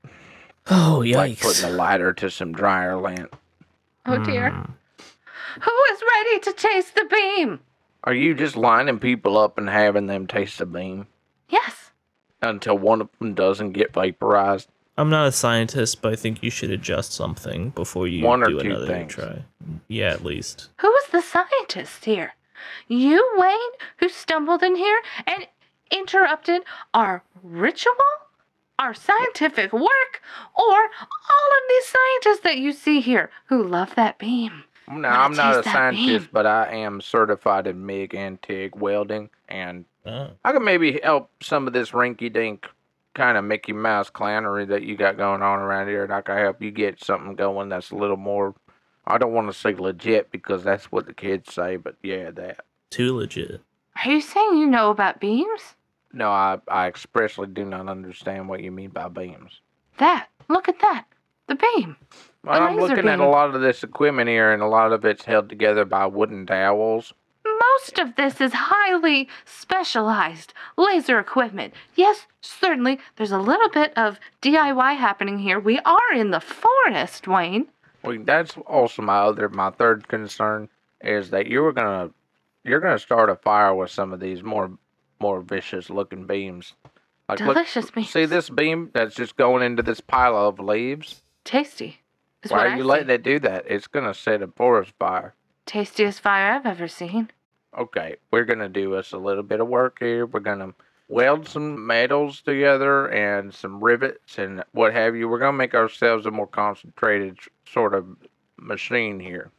[0.70, 3.32] Oh, like putting a lighter to some dryer lint.
[4.06, 4.50] Oh dear.
[4.50, 4.72] Hmm.
[5.62, 7.60] Who is ready to taste the beam?
[8.04, 11.06] Are you just lining people up and having them taste the beam
[11.48, 11.90] Yes.
[12.40, 14.68] until one of them doesn't get vaporized?
[14.96, 18.46] I'm not a scientist, but I think you should adjust something before you One or
[18.48, 19.14] do two another things.
[19.14, 19.44] try.
[19.88, 20.68] Yeah, at least.
[20.80, 22.34] Who is the scientist here?
[22.86, 25.46] You, Wayne, who stumbled in here and
[25.90, 26.62] interrupted
[26.92, 27.94] our ritual?
[28.80, 30.22] Our scientific work?
[30.56, 34.64] Or all of these scientists that you see here who love that beam?
[34.90, 36.28] No, I'm not a scientist, beam?
[36.32, 40.30] but I am certified in MIG and TIG welding, and Oh.
[40.44, 42.66] I can maybe help some of this rinky dink
[43.14, 46.38] kind of Mickey Mouse clownery that you got going on around here, and I can
[46.38, 48.54] help you get something going that's a little more.
[49.06, 52.64] I don't want to say legit because that's what the kids say, but yeah, that.
[52.88, 53.60] Too legit.
[54.02, 55.74] Are you saying you know about beams?
[56.12, 59.60] No, I, I expressly do not understand what you mean by beams.
[59.98, 60.26] That.
[60.48, 61.04] Look at that.
[61.46, 61.96] The beam.
[62.44, 65.24] Well, I'm looking at a lot of this equipment here, and a lot of it's
[65.24, 67.12] held together by wooden dowels.
[67.44, 71.74] Most of this is highly specialized laser equipment.
[71.94, 75.60] Yes, certainly, there's a little bit of DIY happening here.
[75.60, 77.68] We are in the forest, Wayne.
[78.02, 80.68] Well, that's also my other, my third concern
[81.02, 82.10] is that you were gonna,
[82.64, 84.70] you're gonna start a fire with some of these more,
[85.20, 86.74] more vicious looking beams.
[87.28, 88.10] Like, look- Delicious beams.
[88.10, 91.22] see this beam that's just going into this pile of leaves?
[91.44, 92.00] Tasty.
[92.42, 92.88] Is Why are I you see.
[92.88, 93.64] letting it do that?
[93.68, 95.34] It's gonna set a forest fire.
[95.66, 97.30] Tastiest fire I've ever seen.
[97.78, 100.26] Okay, we're gonna do us a little bit of work here.
[100.26, 100.74] We're gonna
[101.08, 105.28] weld some metals together and some rivets and what have you.
[105.28, 108.06] We're gonna make ourselves a more concentrated sort of
[108.56, 109.50] machine here.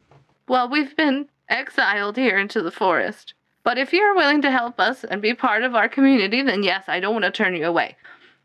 [0.48, 3.32] Well, we've been exiled here into the forest.
[3.64, 6.84] But if you're willing to help us and be part of our community, then yes,
[6.88, 7.96] I don't want to turn you away.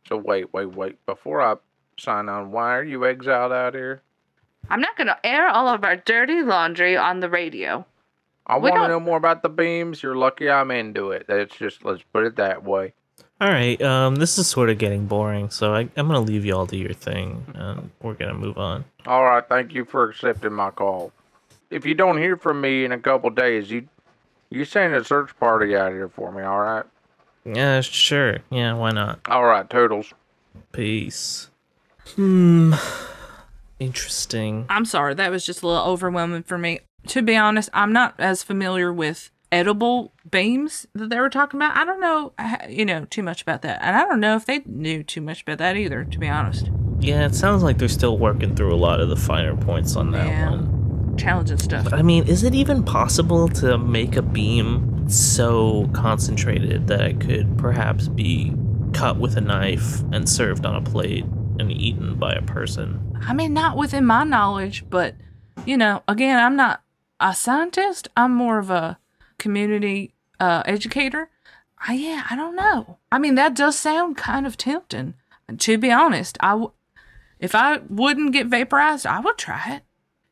[0.08, 1.04] So wait, wait, wait.
[1.06, 1.56] Before I
[2.00, 4.02] sign on, why are you exiled out here?
[4.70, 7.86] I'm not going to air all of our dirty laundry on the radio.
[8.46, 10.02] I want to know more about the beams.
[10.02, 11.26] You're lucky I'm into it.
[11.28, 12.94] That's just let's put it that way.
[13.42, 13.80] All right.
[13.82, 16.78] Um, this is sort of getting boring, so I, I'm gonna leave you all to
[16.78, 18.86] your thing, and we're gonna move on.
[19.06, 21.12] All right, thank you for accepting my call.
[21.70, 23.88] If you don't hear from me in a couple days, you
[24.50, 26.42] you send a search party out here for me.
[26.44, 26.86] All right.
[27.46, 28.38] Yeah, sure.
[28.50, 29.20] Yeah, why not?
[29.30, 30.14] All right, Toodles.
[30.72, 31.50] Peace.
[32.16, 32.74] Hmm.
[33.80, 34.66] Interesting.
[34.70, 36.80] I'm sorry, that was just a little overwhelming for me.
[37.08, 41.78] To be honest, I'm not as familiar with edible beams that they were talking about.
[41.78, 42.34] I don't know,
[42.68, 43.80] you know, too much about that.
[43.82, 46.70] And I don't know if they knew too much about that either, to be honest.
[47.00, 50.12] Yeah, it sounds like they're still working through a lot of the finer points on
[50.12, 50.50] that Yeah.
[50.50, 50.77] one.
[51.18, 51.84] Challenging stuff.
[51.84, 57.20] But I mean, is it even possible to make a beam so concentrated that it
[57.20, 58.54] could perhaps be
[58.94, 61.26] cut with a knife and served on a plate
[61.60, 63.16] and eaten by a person?
[63.22, 65.16] I mean, not within my knowledge, but,
[65.66, 66.84] you know, again, I'm not
[67.20, 68.08] a scientist.
[68.16, 69.00] I'm more of a
[69.38, 71.30] community uh, educator.
[71.88, 72.98] I, yeah, I don't know.
[73.12, 75.16] I mean, that does sound kind of tempting.
[75.58, 76.72] To be honest, I w-
[77.40, 79.84] if I wouldn't get vaporized, I would try it.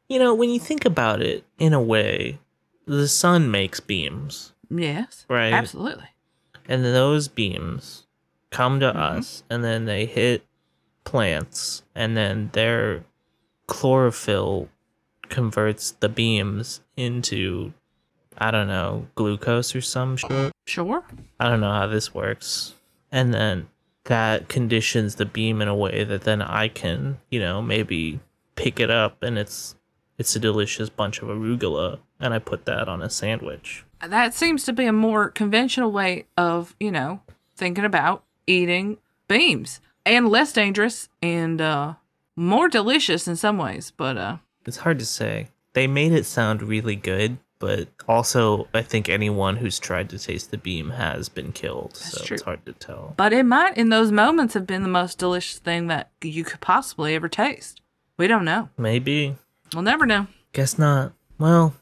[0.07, 2.39] You know, when you think about it, in a way,
[2.85, 5.25] the sun makes beams, Yes.
[5.29, 5.53] Right.
[5.53, 6.09] Absolutely.
[6.67, 8.07] and those beams
[8.49, 9.19] come to mm-hmm.
[9.19, 10.45] us, and then they hit
[11.03, 13.03] plants, and then their
[13.67, 14.69] chlorophyll
[15.29, 17.73] converts the beams into,
[18.37, 20.51] I don't know, glucose or some shit.
[20.65, 21.03] Sure.
[21.39, 22.75] I don't know how this works.
[23.11, 23.67] And then
[24.05, 28.19] that conditions the beam in a way that then I can, you know, maybe
[28.55, 29.75] pick it up and it's
[30.17, 33.83] it's a delicious bunch of arugula and I put that on a sandwich.
[34.05, 37.21] That seems to be a more conventional way of, you know,
[37.55, 38.97] thinking about eating
[39.27, 41.93] beams and less dangerous and uh
[42.35, 45.47] more delicious in some ways, but uh It's hard to say.
[45.73, 50.51] They made it sound really good, but also I think anyone who's tried to taste
[50.51, 52.35] the beam has been killed, so true.
[52.35, 53.13] it's hard to tell.
[53.17, 56.61] but it might in those moments have been the most delicious thing that you could
[56.61, 57.81] possibly ever taste.
[58.17, 58.69] We don't know.
[58.77, 59.35] Maybe.
[59.75, 60.27] We'll never know.
[60.53, 61.11] Guess not.
[61.37, 61.73] Well,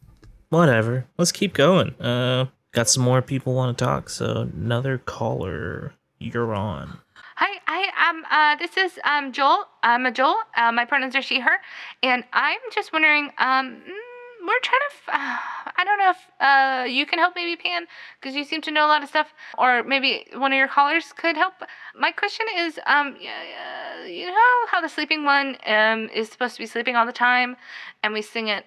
[0.50, 1.06] whatever.
[1.20, 1.94] Let's keep going.
[2.02, 5.94] Uh, got some more people want to talk, so another caller.
[6.18, 6.98] You're on.
[7.36, 8.10] Hi, hi.
[8.10, 9.66] Um, uh, this is um Joel.
[9.84, 10.38] I'm a Joel.
[10.58, 11.60] Uh, my pronouns are she, her,
[12.02, 13.26] and I'm just wondering.
[13.38, 14.13] Um, mm,
[14.46, 14.92] we're trying to.
[14.96, 15.10] F-
[15.80, 17.88] I don't know if uh you can help maybe Pan
[18.20, 21.14] because you seem to know a lot of stuff, or maybe one of your callers
[21.14, 21.54] could help.
[21.96, 26.56] My question is, um, y- uh, you know how the sleeping one um is supposed
[26.56, 27.56] to be sleeping all the time,
[28.04, 28.66] and we sing it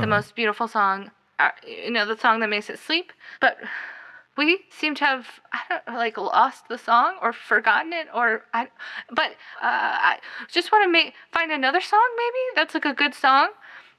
[0.00, 1.10] the most beautiful song.
[1.38, 3.58] Uh, you know the song that makes it sleep, but
[4.36, 8.68] we seem to have I don't like lost the song or forgotten it or I
[9.10, 9.30] but
[9.62, 13.48] uh, I just want to make find another song maybe that's like a good song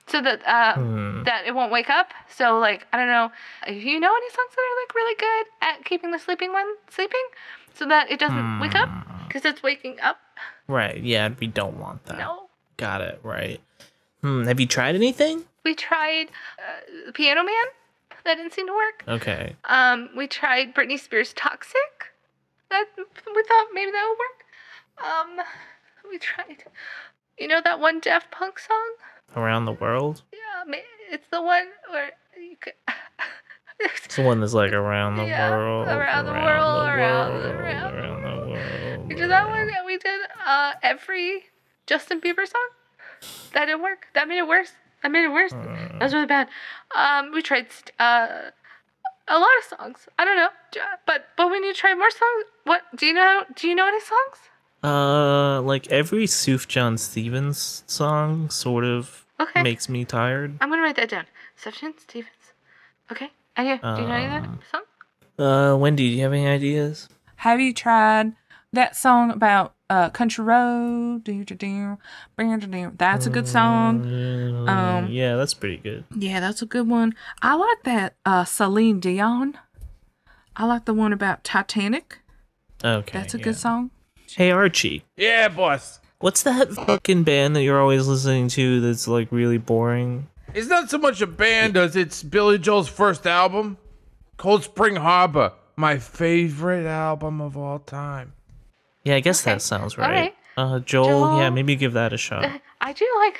[0.10, 1.24] so that uh, Hmm.
[1.24, 2.12] that it won't wake up.
[2.28, 3.32] So like I don't know
[3.68, 6.66] if you know any songs that are like really good at keeping the sleeping one
[6.90, 7.26] sleeping
[7.74, 9.28] so that it doesn't wake up Hmm.
[9.28, 10.20] because it's waking up.
[10.68, 11.02] Right.
[11.02, 12.18] Yeah, we don't want that.
[12.18, 12.50] No.
[12.78, 13.20] Got it.
[13.24, 13.60] Right.
[14.22, 14.44] Hmm.
[14.46, 15.46] Have you tried anything?
[15.64, 17.66] We tried uh, Piano Man.
[18.26, 19.04] That didn't seem to work.
[19.08, 19.56] Okay.
[19.66, 22.12] Um, we tried Britney Spears Toxic.
[22.70, 25.40] That we thought maybe that would work.
[25.40, 25.46] Um,
[26.10, 26.64] we tried.
[27.40, 28.92] You know that one Daft Punk song?
[29.36, 30.22] Around the world.
[30.34, 30.74] Yeah,
[31.12, 32.74] it's the one where you could.
[34.06, 35.88] It's the one that's like around the Yeah, world.
[35.88, 39.08] around the world, around- world, around the around the world.
[39.08, 41.46] we did that one, and we did uh every
[41.88, 42.68] Justin Bieber song.
[43.54, 44.08] That didn't work.
[44.16, 44.74] That made it worse.
[45.02, 45.52] That made it worse.
[45.54, 46.50] That was really bad.
[46.94, 48.52] Um, we tried st- uh
[49.30, 50.10] a lot of songs.
[50.18, 50.50] I don't know,
[51.06, 52.46] but but need to try more songs.
[52.66, 53.46] What do you know?
[53.56, 54.40] Do you know any songs?
[54.84, 59.62] Uh, like every Sufjan Stevens song sort of Okay.
[59.64, 60.58] makes me tired.
[60.62, 61.26] I'm gonna write that down.
[61.62, 62.54] Sufjan Stevens.
[63.12, 63.32] Okay.
[63.56, 64.84] And yeah, do you know any of Um, that song?
[65.74, 67.10] Uh, Wendy, do you have any ideas?
[67.38, 68.34] Have you tried
[68.74, 71.24] that song about uh country road?
[71.24, 71.98] Do, do, do,
[72.36, 72.92] bring, do, do.
[72.98, 74.02] That's a good song.
[74.06, 76.04] Mm, Um, yeah, that's pretty good.
[76.16, 77.16] Yeah, that's a good one.
[77.42, 79.58] I like that uh Celine Dion.
[80.56, 82.20] I like the one about Titanic.
[82.84, 83.44] Okay, That's a yeah.
[83.44, 83.92] good song.
[84.36, 86.00] Hey Archie, Yeah, boss.
[86.20, 90.28] what's that fucking band that you're always listening to that's like really boring?
[90.54, 93.78] It's not so much a band as it's Billy Joel's first album,
[94.38, 98.34] Cold Spring Harbor, my favorite album of all time.
[99.04, 100.12] Yeah, I guess Okay, that sounds all right.
[100.12, 100.36] right.
[100.58, 102.62] Uh, Joel, yeah, maybe give that a shot.
[102.82, 103.40] I do like.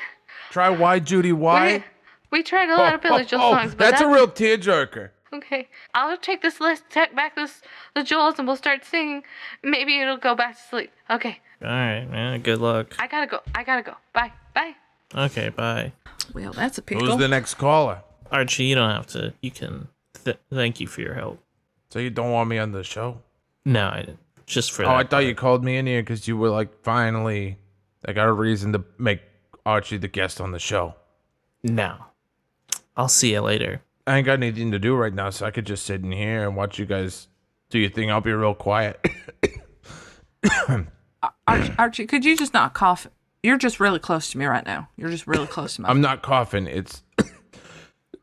[0.52, 1.84] Try Why Judy Why.
[2.32, 4.28] We, we tried a lot of Billy Joel Oh, songs, but that's a that- real
[4.28, 5.10] tearjerker.
[5.34, 7.62] Okay, I'll take this list, take back this
[7.96, 9.24] the jewels, and we'll start singing.
[9.64, 10.92] Maybe it'll go back to sleep.
[11.10, 12.42] Okay, All right, man.
[12.42, 12.96] Good luck.
[13.00, 13.40] I gotta go.
[13.54, 13.94] I gotta go.
[14.14, 14.32] Bye.
[14.56, 14.76] Bye.
[15.16, 15.92] Okay, bye.
[16.34, 17.06] Well, that's a pickle.
[17.06, 18.02] Who's the next caller?
[18.32, 19.34] Archie, you don't have to.
[19.42, 19.88] You can.
[20.24, 21.40] Th- thank you for your help.
[21.90, 23.22] So you don't want me on the show?
[23.66, 24.20] No, I didn't.
[24.46, 24.96] Just for Oh, that.
[24.96, 27.58] I thought you called me in here because you were like, finally,
[28.06, 29.22] I got a reason to make
[29.66, 30.96] Archie the guest on the show.
[31.64, 31.98] No.
[32.98, 33.82] I'll see you later.
[34.08, 36.48] I ain't got anything to do right now, so I could just sit in here
[36.48, 37.28] and watch you guys
[37.70, 38.10] do your thing.
[38.10, 39.00] I'll be real quiet.
[41.48, 43.08] Archie, Archie, could you just not cough?
[43.44, 44.90] You're just really close to me right now.
[44.98, 45.88] You're just really close to me.
[45.90, 46.68] I'm not coughing.
[46.68, 47.04] It's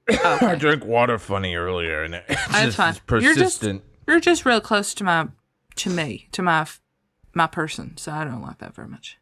[0.08, 2.90] I drank water funny earlier, and it's That's just fine.
[2.90, 3.82] it's You're just persistent.
[4.06, 5.28] you're just real close to my
[5.76, 6.66] to me to my
[7.34, 9.18] my person, so I don't like that very much.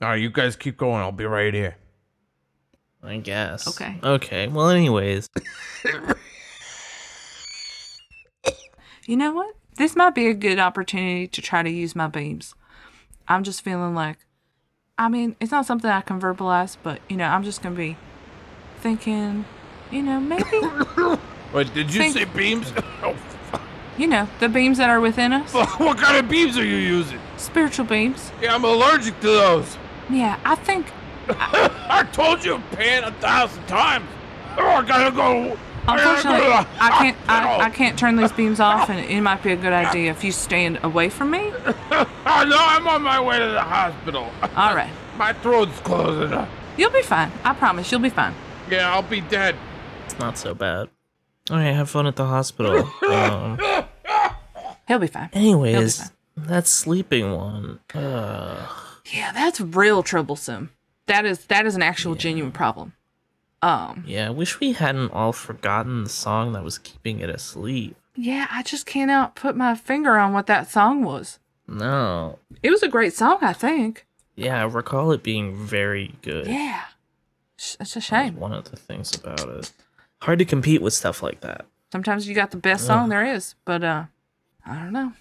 [0.00, 1.00] All right, you guys keep going.
[1.02, 1.76] I'll be right here.
[3.02, 3.68] I guess.
[3.68, 3.96] Okay.
[4.02, 4.48] Okay.
[4.48, 5.28] Well, anyways.
[9.06, 9.54] You know what?
[9.76, 12.54] This might be a good opportunity to try to use my beams.
[13.26, 14.18] I'm just feeling like,
[14.98, 17.96] I mean, it's not something I can verbalize, but you know, I'm just gonna be
[18.80, 19.44] thinking,
[19.90, 20.44] you know, maybe,
[21.54, 22.72] Wait, did you Think- say beams?
[23.02, 23.16] Oh,
[23.96, 27.20] you know, the beams that are within us, what kind of beams are you using?
[27.36, 28.30] spiritual beams.
[28.42, 29.76] Yeah, I'm allergic to those.
[30.10, 30.90] Yeah, I think
[31.90, 34.06] I told you, Pan, a thousand times.
[34.56, 35.56] Oh, I gotta go.
[35.90, 37.16] Unfortunately, I, gotta go to the I can't.
[37.28, 40.22] I, I can't turn these beams off, and it might be a good idea if
[40.22, 41.52] you stand away from me.
[42.30, 44.30] Oh, no, I'm on my way to the hospital.
[44.56, 46.46] All right, My throat's closing up.
[46.76, 47.32] you'll be fine.
[47.42, 48.34] I promise, you'll be fine.
[48.70, 49.56] Yeah, I'll be dead.
[50.04, 50.88] It's not so bad.
[51.50, 51.74] All right.
[51.74, 52.86] Have fun at the hospital.
[53.10, 53.58] um,
[54.86, 55.30] He'll be fine.
[55.32, 56.10] anyways, fine.
[56.36, 57.80] that sleeping one.
[57.94, 58.66] Uh,
[59.12, 60.70] Yeah, that's real troublesome.
[61.08, 62.92] That is that is an actual genuine problem.
[63.60, 64.28] Um, yeah.
[64.28, 67.96] I wish we hadn't all forgotten the song that was keeping it asleep.
[68.14, 71.40] yeah, I just cannot put my finger on what that song was.
[71.66, 72.38] No.
[72.62, 74.06] It was a great song, I think.
[74.36, 76.46] Yeah, I recall it being very good.
[76.46, 76.82] Yeah,
[77.56, 78.36] it's a shame.
[78.36, 79.72] one of the things about it.
[80.22, 81.66] Hard to compete with stuff like that.
[81.90, 84.04] Sometimes you got the best song there is, but uh,
[84.64, 85.12] I don't know.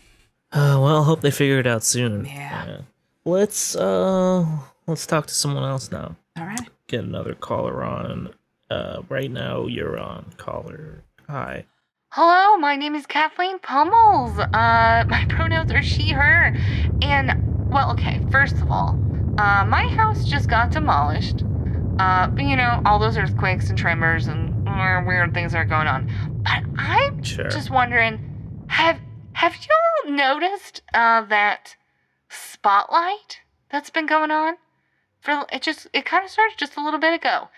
[0.52, 2.26] Uh, well, hope they figure it out soon.
[2.26, 2.82] Yeah.
[3.26, 4.46] Let's uh,
[4.88, 6.16] let's talk to someone else now.
[6.38, 6.60] All right.
[6.88, 8.34] Get another caller on.
[8.70, 11.04] Uh, right now you're on caller.
[11.28, 11.66] Hi.
[12.12, 14.40] Hello, my name is Kathleen Pummels.
[14.40, 16.56] Uh, my pronouns are she, her.
[17.02, 18.98] And, well, okay, first of all,
[19.38, 21.44] uh, my house just got demolished.
[22.00, 25.88] Uh, but, you know, all those earthquakes and tremors and uh, weird things are going
[25.88, 26.10] on.
[26.44, 27.50] But I'm Sure.
[27.50, 29.00] just wondering, have
[29.34, 29.68] have you
[30.06, 31.76] all noticed uh, that
[32.30, 34.56] spotlight that's been going on?
[35.28, 37.49] For it just it kind of started just a little bit ago.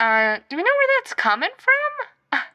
[0.00, 2.40] Uh, do we know where that's coming from?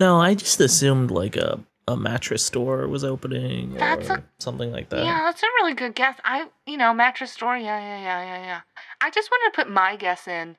[0.00, 4.72] No, I just assumed like a a mattress store was opening or That's a- something
[4.72, 5.04] like that.
[5.04, 6.16] Yeah, that's a really good guess.
[6.24, 7.56] I, you know, mattress store.
[7.56, 8.60] Yeah, yeah, yeah, yeah, yeah.
[9.00, 10.56] I just wanted to put my guess in,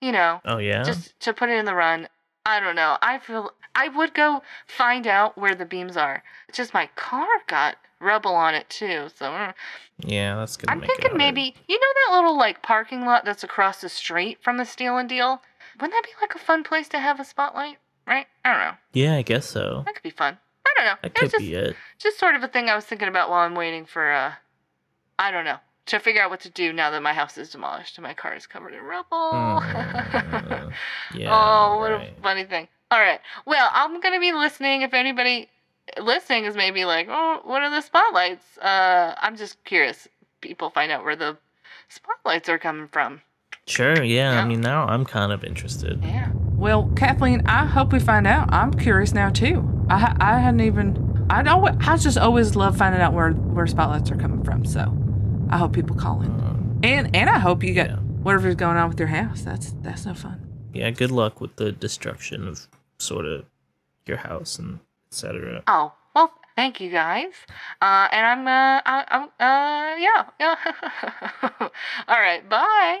[0.00, 0.82] you know, Oh yeah.
[0.82, 2.08] just to put it in the run.
[2.46, 2.96] I don't know.
[3.02, 6.22] I feel I would go find out where the beams are.
[6.48, 9.08] It's just my car got rubble on it too.
[9.14, 9.54] So mm.
[10.00, 10.72] yeah, that's gonna.
[10.72, 14.38] I'm make thinking maybe you know that little like parking lot that's across the street
[14.42, 15.42] from the Steel and Deal.
[15.76, 17.78] Wouldn't that be like a fun place to have a spotlight?
[18.06, 18.26] Right?
[18.44, 18.74] I don't know.
[18.92, 19.82] Yeah, I guess so.
[19.86, 20.36] That could be fun.
[20.66, 20.94] I don't know.
[21.02, 21.76] That It could just be it.
[21.98, 24.32] just sort of a thing I was thinking about while I'm waiting for uh
[25.18, 25.58] I don't know.
[25.86, 28.34] To figure out what to do now that my house is demolished and my car
[28.34, 29.32] is covered in rubble.
[29.32, 30.72] Mm,
[31.14, 31.30] yeah.
[31.32, 32.14] oh, what right.
[32.16, 32.68] a funny thing.
[32.90, 33.20] All right.
[33.44, 35.48] Well, I'm gonna be listening if anybody
[36.00, 38.58] listening is maybe like, oh, what are the spotlights?
[38.58, 40.08] Uh I'm just curious.
[40.40, 41.36] People find out where the
[41.88, 43.20] spotlights are coming from.
[43.66, 44.02] Sure.
[44.02, 44.42] Yeah, Yeah.
[44.42, 46.00] I mean, now I'm kind of interested.
[46.02, 46.30] Yeah.
[46.34, 48.52] Well, Kathleen, I hope we find out.
[48.52, 49.66] I'm curious now too.
[49.88, 51.26] I I hadn't even.
[51.30, 51.88] I don't.
[51.88, 54.64] I just always love finding out where where spotlights are coming from.
[54.64, 54.92] So,
[55.48, 57.96] I hope people call in, and and I hope you get Yeah.
[57.96, 59.42] whatever's going on with your house.
[59.42, 60.46] That's that's no fun.
[60.74, 60.90] Yeah.
[60.90, 62.66] Good luck with the destruction of
[62.98, 63.44] sort of
[64.06, 64.80] your house and
[65.20, 65.62] etc.
[65.66, 67.32] Oh, well, thank you guys.
[67.82, 71.68] Uh, and I'm, uh, I, I'm, uh, yeah, yeah.
[72.08, 73.00] All right, bye.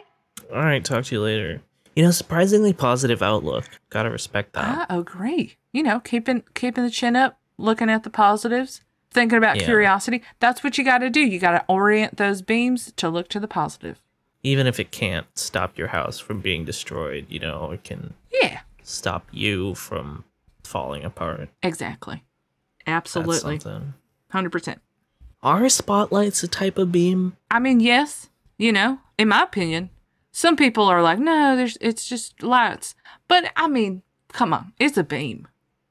[0.52, 0.84] All right.
[0.84, 1.62] Talk to you later.
[1.96, 3.64] You know, surprisingly positive outlook.
[3.90, 4.86] Gotta respect that.
[4.90, 5.56] I agree.
[5.72, 8.80] You know, keeping keeping the chin up, looking at the positives,
[9.10, 9.64] thinking about Yeah.
[9.64, 10.22] curiosity.
[10.38, 11.20] That's what you got to do.
[11.20, 14.00] You got to orient those beams to look to the positive.
[14.42, 18.60] Even if it can't stop your house from being destroyed, you know, it can Yeah,
[18.82, 20.24] stop you from
[20.70, 21.48] falling apart.
[21.62, 22.24] exactly.
[22.86, 23.60] Absolutely,
[24.30, 24.80] hundred percent.
[25.42, 27.36] Are spotlights a type of beam?
[27.50, 29.90] I mean, yes, you know, in my opinion,
[30.32, 32.94] some people are like, no, there's it's just lights.
[33.28, 35.46] But I mean, come on, it's a beam.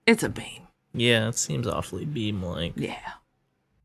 [0.05, 0.67] It's a beam.
[0.93, 2.73] Yeah, it seems awfully beam like.
[2.75, 3.13] Yeah.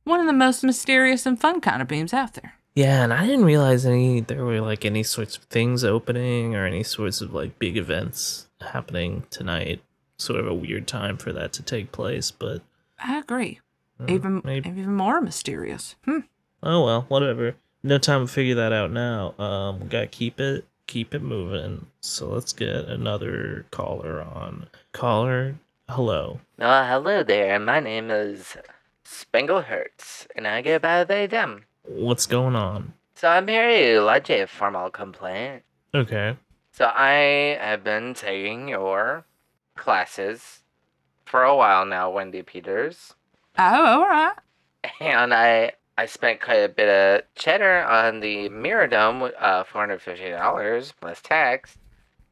[0.05, 2.55] One of the most mysterious and fun kind of beams out there.
[2.75, 6.67] Yeah, and I didn't realize any there were like any sorts of things opening or
[6.67, 9.83] any sorts of like big events happening tonight.
[10.17, 12.63] Sort of a weird time for that to take place, but
[12.99, 13.61] I agree.
[14.01, 14.69] uh, Even maybe.
[14.69, 15.97] even more mysterious.
[16.05, 16.21] Hmm.
[16.63, 17.57] Oh well, whatever.
[17.83, 19.35] No time to figure that out now.
[19.39, 21.87] Um, gotta keep it keep it moving.
[22.01, 24.69] So let's get another caller on.
[24.93, 25.57] Caller,
[25.89, 26.41] hello.
[26.59, 27.59] Uh, hello there.
[27.59, 28.57] My name is
[29.05, 31.65] Spanglehertz, and I go by they them.
[31.83, 32.93] What's going on?
[33.17, 35.63] So I'm here to lodge a formal complaint.
[35.95, 36.37] Okay.
[36.73, 39.25] So I have been taking your
[39.77, 40.61] classes
[41.25, 43.15] for a while now, Wendy Peters,
[43.59, 44.35] Oh, all right.
[45.01, 49.81] and I I spent quite a bit of cheddar on the Mirror Dome, uh, four
[49.83, 51.77] hundred fifty dollars plus tax,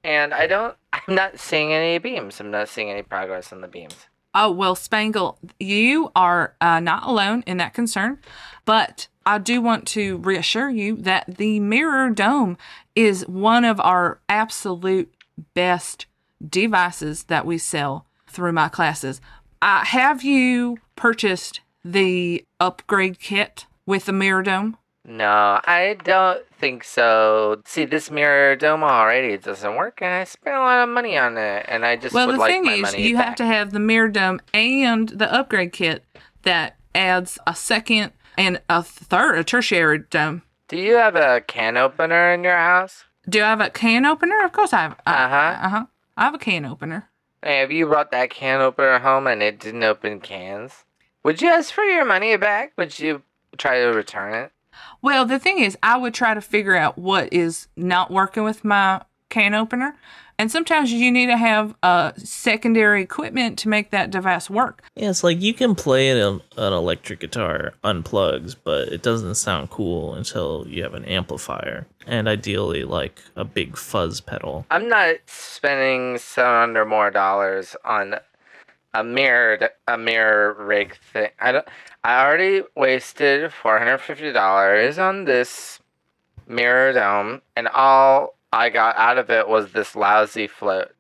[0.05, 0.77] and I don't.
[0.93, 2.41] I'm not seeing any beams.
[2.41, 3.95] I'm not seeing any progress on the beams.
[4.35, 8.19] Oh, well, Spangle, you are uh, not alone in that concern,
[8.65, 12.57] but I do want to reassure you that the Mirror Dome
[12.97, 15.13] is one of our absolute
[15.55, 16.07] best
[16.49, 19.21] devices that we sell through my classes.
[19.61, 24.77] Uh, have you purchased the upgrade kit with the Mirror Dome?
[25.05, 27.61] No, I don't think so.
[27.65, 31.37] See, this mirror dome already doesn't work, and I spent a lot of money on
[31.37, 33.25] it, and I just well, would the like thing is, you back.
[33.25, 36.05] have to have the Mirror Dome and the upgrade kit
[36.43, 40.43] that adds a second and a third, a tertiary dome.
[40.69, 43.05] Do you have a can opener in your house?
[43.29, 44.45] Do I have a can opener?
[44.45, 44.93] Of course I have.
[45.05, 45.07] Uh-huh.
[45.37, 45.87] Uh huh.
[46.23, 47.11] I have a can opener.
[47.43, 50.85] Hey, have you brought that can opener home and it didn't open cans?
[51.25, 52.75] Would you ask for your money back?
[52.79, 53.23] Would you
[53.59, 54.53] try to return it?
[55.03, 58.65] Well, the thing is, I would try to figure out what is not working with
[58.65, 59.97] my can opener.
[60.43, 64.83] And sometimes you need to have uh, secondary equipment to make that device work.
[64.97, 69.71] Yeah, it's like you can play an, an electric guitar unplugged, but it doesn't sound
[69.71, 74.67] cool until you have an amplifier, and ideally like a big fuzz pedal.
[74.73, 78.17] I'm not spending seven hundred more dollars on
[78.95, 81.31] a mirrored a mirror rig thing.
[81.39, 81.69] I don't.
[82.03, 85.79] I already wasted four hundred fifty dollars on this
[86.49, 90.91] mirror dome, and all I got out of it was this lousy float.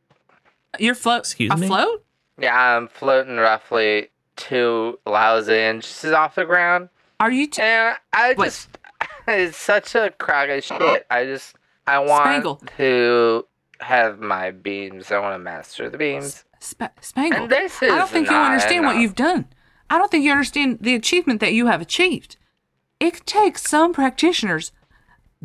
[0.78, 1.66] Your float, Excuse a me?
[1.66, 2.04] float?
[2.38, 6.88] Yeah, I'm floating roughly two lousy inches off the ground.
[7.20, 7.46] Are you?
[7.46, 8.46] T- And I Wait.
[8.46, 8.68] just,
[9.28, 11.06] it's such a crock of shit.
[11.10, 11.54] I just,
[11.86, 12.62] I want Spangle.
[12.78, 13.46] to
[13.80, 15.12] have my beams.
[15.12, 16.44] I want to master the beams.
[16.58, 17.42] Sp- Spangle.
[17.42, 19.46] And this is I don't think you not understand what you've done.
[19.90, 22.36] I don't think you understand the achievement that you have achieved.
[22.98, 24.72] It takes some practitioners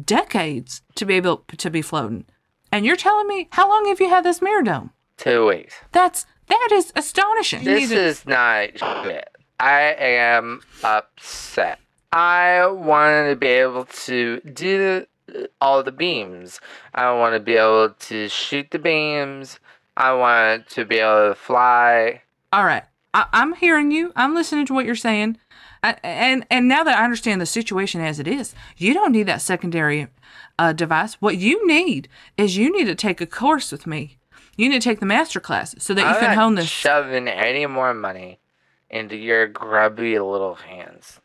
[0.03, 2.25] decades to be able to be floating.
[2.71, 4.91] And you're telling me how long have you had this mirror dome?
[5.17, 5.75] Two weeks.
[5.91, 7.63] That's That is astonishing.
[7.63, 9.29] This to- is not shit.
[9.59, 11.79] I am upset.
[12.13, 15.05] I wanted to be able to do
[15.59, 16.61] all the beams.
[16.93, 19.59] I want to be able to shoot the beams.
[19.97, 22.21] I want to be able to fly.
[22.53, 22.83] All right.
[23.13, 24.13] I, I'm hearing you.
[24.15, 25.37] I'm listening to what you're saying.
[25.83, 29.27] I, and and now that I understand the situation as it is, you don't need
[29.27, 30.07] that secondary
[30.59, 31.15] uh, device.
[31.15, 32.07] What you need
[32.37, 34.17] is you need to take a course with me.
[34.55, 36.67] You need to take the master class so that you I'm can not hone this.
[36.67, 38.39] shoving any more money
[38.89, 41.19] into your grubby little hands.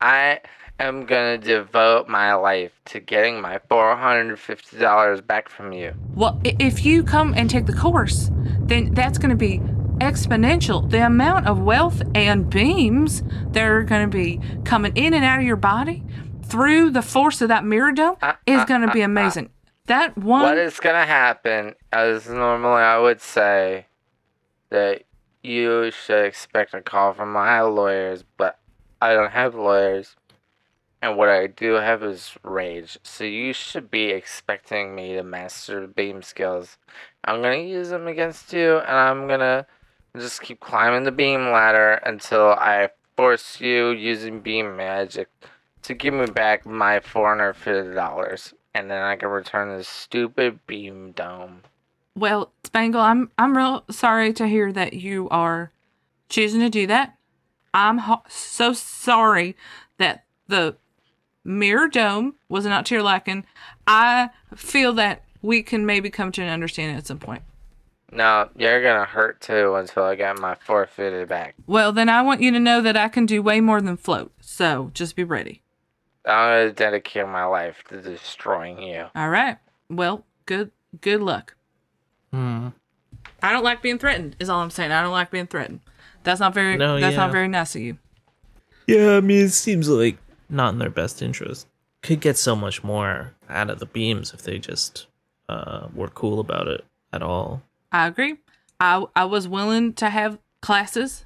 [0.00, 0.40] I
[0.80, 5.92] am gonna devote my life to getting my four hundred fifty dollars back from you.
[6.14, 9.60] Well, if you come and take the course, then that's going to be
[10.00, 10.88] exponential.
[10.88, 13.22] The amount of wealth and beams
[13.52, 16.04] that are going to be coming in and out of your body
[16.44, 19.10] through the force of that mirror dome Uh, is uh, going to be uh, uh.
[19.10, 19.50] amazing.
[19.88, 20.42] That one.
[20.42, 23.86] What is gonna happen, as normally I would say,
[24.68, 25.04] that
[25.42, 28.58] you should expect a call from my lawyers, but
[29.00, 30.14] I don't have lawyers.
[31.00, 32.98] And what I do have is rage.
[33.02, 36.76] So you should be expecting me to master beam skills.
[37.24, 39.66] I'm gonna use them against you, and I'm gonna
[40.20, 45.28] just keep climbing the beam ladder until I force you using beam magic
[45.82, 49.88] to give me back my four hundred fifty dollars, and then I can return this
[49.88, 51.62] stupid beam dome.
[52.14, 55.72] Well, Spangle, I'm I'm real sorry to hear that you are
[56.28, 57.16] choosing to do that.
[57.72, 59.56] I'm ho- so sorry
[59.98, 60.76] that the
[61.44, 63.44] mirror dome was not to your liking.
[63.86, 67.42] I feel that we can maybe come to an understanding at some point.
[68.10, 71.54] No, you're gonna hurt too until I get my four fifty back.
[71.66, 74.32] Well, then I want you to know that I can do way more than float.
[74.40, 75.62] So just be ready.
[76.24, 79.06] I'm gonna dedicate my life to destroying you.
[79.14, 79.58] All right.
[79.90, 81.54] Well, good good luck.
[82.32, 82.68] Hmm.
[83.42, 84.36] I don't like being threatened.
[84.38, 84.90] Is all I'm saying.
[84.90, 85.80] I don't like being threatened.
[86.24, 86.76] That's not very.
[86.76, 87.18] No, that's yeah.
[87.18, 87.98] not very nice of you.
[88.86, 90.16] Yeah, I mean, it seems like
[90.48, 91.66] not in their best interest.
[92.02, 95.06] Could get so much more out of the beams if they just
[95.48, 97.62] uh, were cool about it at all.
[97.92, 98.36] I agree.
[98.80, 101.24] I I was willing to have classes,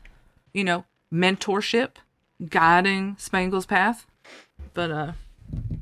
[0.54, 1.90] you know, mentorship,
[2.48, 4.06] guiding Spangle's path,
[4.74, 5.12] but uh,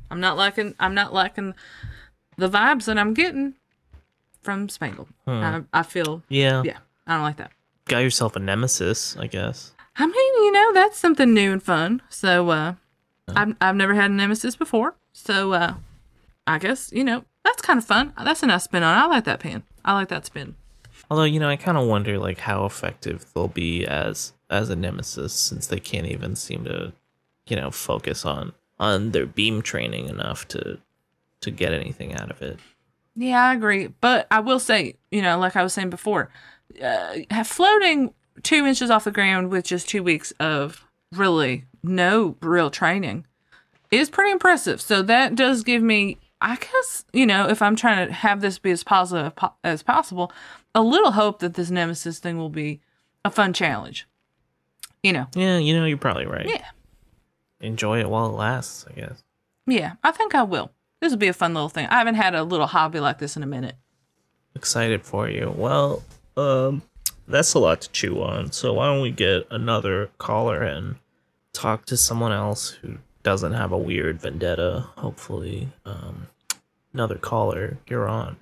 [0.09, 1.53] I'm not liking I'm not liking
[2.37, 3.55] the vibes that I'm getting
[4.41, 5.07] from Spangle.
[5.27, 6.77] I, I feel Yeah, yeah,
[7.07, 7.51] I don't like that.
[7.85, 9.73] got yourself a nemesis, I guess.
[9.95, 10.15] I mean,
[10.45, 12.01] you know, that's something new and fun.
[12.09, 12.73] So uh,
[13.29, 15.73] I've I've never had a nemesis before, so uh,
[16.47, 18.13] I guess you know that's kind of fun.
[18.21, 18.97] That's a nice spin on.
[18.97, 19.01] it.
[19.01, 19.63] I like that pan.
[19.85, 20.55] I like that spin.
[21.11, 24.77] Although you know, I kind of wonder like how effective they'll be as as a
[24.77, 26.93] nemesis since they can't even seem to,
[27.47, 30.79] you know, focus on on their beam training enough to
[31.41, 32.59] to get anything out of it.
[33.13, 33.87] Yeah, I agree.
[33.87, 36.29] But I will say, you know, like I was saying before,
[36.81, 42.69] uh, floating two inches off the ground with just two weeks of really no real
[42.71, 43.25] training
[43.91, 44.79] is pretty impressive.
[44.79, 48.59] So that does give me, I guess, you know, if I'm trying to have this
[48.59, 49.33] be as positive
[49.65, 50.31] as possible,
[50.75, 52.81] a little hope that this nemesis thing will be
[53.25, 54.07] a fun challenge.
[55.03, 56.47] You know, Yeah, you know, you're probably right.
[56.47, 56.65] yeah,
[57.59, 59.23] Enjoy it while it lasts, I guess.
[59.67, 60.71] yeah, I think I will.
[60.99, 61.87] This will be a fun little thing.
[61.87, 63.75] I haven't had a little hobby like this in a minute.
[64.55, 65.51] Excited for you.
[65.55, 66.03] Well,
[66.37, 66.83] um,
[67.27, 68.51] that's a lot to chew on.
[68.51, 70.95] So why don't we get another caller and
[71.53, 74.85] talk to someone else who doesn't have a weird vendetta?
[74.97, 76.27] Hopefully, um,
[76.93, 77.77] another caller.
[77.87, 78.37] You're on.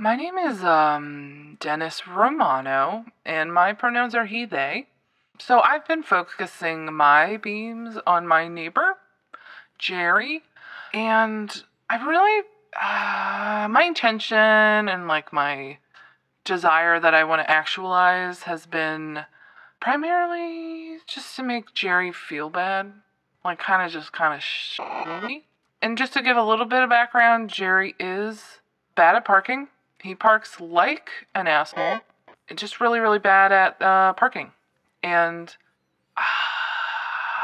[0.00, 4.86] My name is um Dennis Romano, and my pronouns are he, they.
[5.40, 8.98] So I've been focusing my beams on my neighbor,
[9.76, 10.42] Jerry,
[10.94, 12.46] and I really,
[12.80, 15.78] uh, my intention and like my
[16.44, 19.24] desire that I want to actualize has been
[19.80, 22.92] primarily just to make Jerry feel bad,
[23.44, 25.42] like kind of just kind of shitty.
[25.82, 28.60] And just to give a little bit of background, Jerry is
[28.94, 29.66] bad at parking.
[30.02, 32.00] He parks like an asshole.
[32.54, 34.52] Just really, really bad at uh, parking.
[35.02, 35.54] And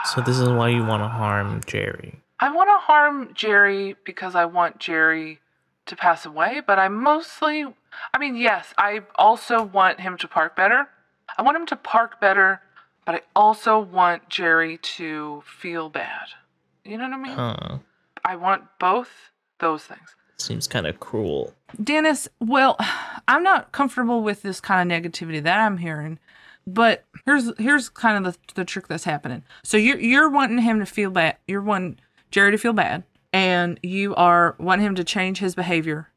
[0.05, 2.21] So this is why you want to harm Jerry.
[2.41, 5.41] I want to harm Jerry because I want Jerry
[5.87, 7.65] to pass away, but I mostly,
[8.13, 10.89] I mean, yes, I also want him to park better.
[11.37, 12.61] I want him to park better,
[13.05, 16.29] but I also want Jerry to feel bad.
[16.85, 17.37] You know what I mean?
[17.37, 17.79] Huh.
[18.25, 20.15] I want both those things.
[20.37, 21.55] Seems kind of cruel.
[21.83, 22.77] Dennis, well,
[23.29, 26.19] I'm not comfortable with this kind of negativity that I'm hearing.
[26.67, 29.43] But here's here's kind of the, the trick that's happening.
[29.63, 31.37] So you're you're wanting him to feel bad.
[31.47, 31.99] You're wanting
[32.31, 36.09] Jerry to feel bad, and you are wanting him to change his behavior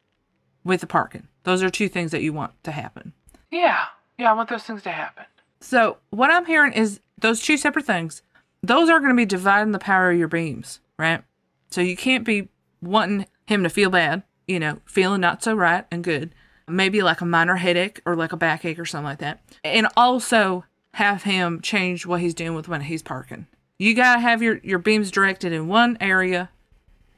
[0.64, 1.28] with the parking.
[1.44, 3.14] Those are two things that you want to happen.
[3.52, 3.86] Yeah.
[4.18, 5.26] Yeah, I want those things to happen.
[5.60, 8.22] So what I'm hearing is those two separate things.
[8.64, 11.24] Those are going to be dividing the power of your beams, right?
[11.70, 12.50] So you can't be
[12.82, 16.34] wanting him to feel bad, you know, feeling not so right and good.
[16.68, 19.42] Maybe like a minor headache or like a backache or something like that.
[19.64, 23.48] And also have him change what he's doing with when he's parking.
[23.80, 26.50] You got to have your, your beams directed in one area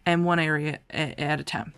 [0.06, 1.74] and one area a- at a time.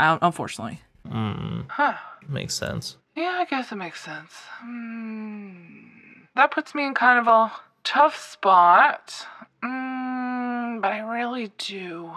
[0.00, 0.80] Uh, Unfortunately.
[1.08, 1.94] Mm, Huh.
[2.28, 2.96] makes sense.
[3.14, 4.32] Yeah, I guess it makes sense.
[4.60, 5.56] Hmm.
[6.34, 7.52] That puts me in kind of a
[7.84, 9.26] tough spot.
[9.62, 12.10] Mm, but I really do.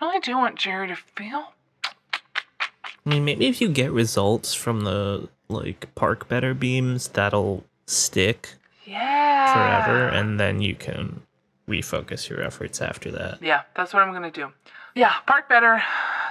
[0.00, 1.52] I really do want Jerry to feel.
[1.84, 8.54] I mean, maybe if you get results from the like park better beams, that'll stick
[8.84, 9.52] Yeah.
[9.52, 11.22] forever, and then you can
[11.68, 13.40] refocus your efforts after that.
[13.42, 14.52] Yeah, that's what I'm gonna do.
[14.94, 15.82] Yeah, park better.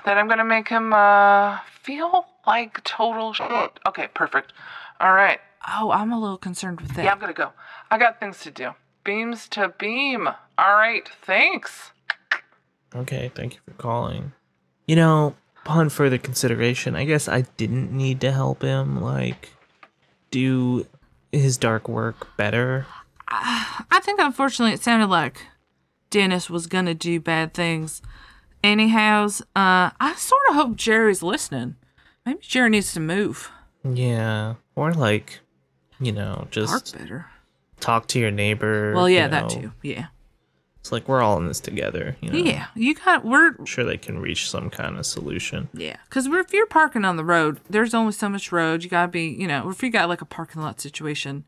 [0.06, 3.80] Then I'm gonna make him uh feel like total shit.
[3.88, 4.54] Okay, perfect.
[5.00, 5.40] All right.
[5.68, 7.06] Oh, I'm a little concerned with that.
[7.06, 7.54] Yeah, I'm gonna go.
[7.90, 8.72] I got things to do.
[9.04, 10.28] Beams to beam.
[10.58, 11.92] All right, thanks.
[12.96, 14.32] Okay, thank you for calling.
[14.88, 19.52] You know, upon further consideration, I guess I didn't need to help him, like,
[20.32, 20.86] do
[21.32, 22.86] his dark work better.
[23.28, 25.42] I think unfortunately it sounded like
[26.10, 28.02] Dennis was gonna do bad things.
[28.64, 31.76] Anyhows, uh, I sort of hope Jerry's listening.
[32.26, 33.52] Maybe Jerry needs to move.
[33.84, 35.40] Yeah, or like,
[36.00, 37.28] you know, just better.
[37.80, 38.94] talk to your neighbor.
[38.94, 39.72] Well, yeah, you that too.
[39.82, 40.08] Yeah.
[40.86, 42.16] It's like we're all in this together.
[42.22, 42.38] You know?
[42.38, 45.68] Yeah, you got we're I'm sure they can reach some kind of solution.
[45.74, 48.84] yeah, because if you're parking on the road, there's only so much road.
[48.84, 51.44] You gotta be, you know, if you got like a parking lot situation,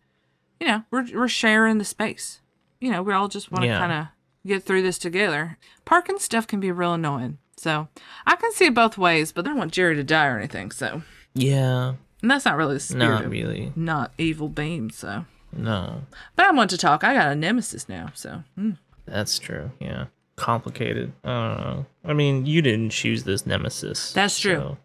[0.59, 2.41] you know, we're we're sharing the space.
[2.81, 3.77] You know, we all just want to Yeah.
[3.77, 4.07] kind of
[4.43, 5.59] get through this together.
[5.85, 7.89] Parking stuff can be real annoying, so
[8.25, 9.31] I can see it both ways.
[9.31, 11.03] But I don't want Jerry to die or anything, so
[11.35, 13.71] Yeah, and that's not really the spirit not really.
[13.75, 14.89] not evil beam.
[14.89, 15.25] So,
[15.55, 17.03] No, but I want to talk.
[17.03, 18.79] I got a nemesis now, so mm.
[19.07, 19.71] That's true.
[19.79, 20.05] Yeah,
[20.35, 21.13] complicated.
[21.23, 21.85] I don't know.
[22.05, 24.13] I mean, you didn't choose this nemesis.
[24.13, 24.55] That's true.
[24.55, 24.77] so-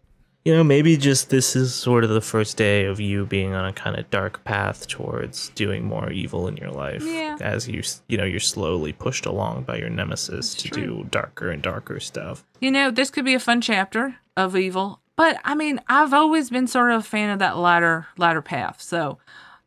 [0.45, 3.63] you know, maybe just this is sort of the first day of you being on
[3.65, 7.01] a kind of dark path towards doing more evil in your life.
[7.05, 7.37] Yeah.
[7.39, 10.85] As you, you know, you're slowly pushed along by your nemesis to true.
[10.85, 12.43] do darker and darker stuff.
[12.59, 14.99] you know, this could be a fun chapter of evil.
[15.15, 18.81] But I mean, I've always been sort of a fan of that lighter, lighter path.
[18.81, 19.19] So,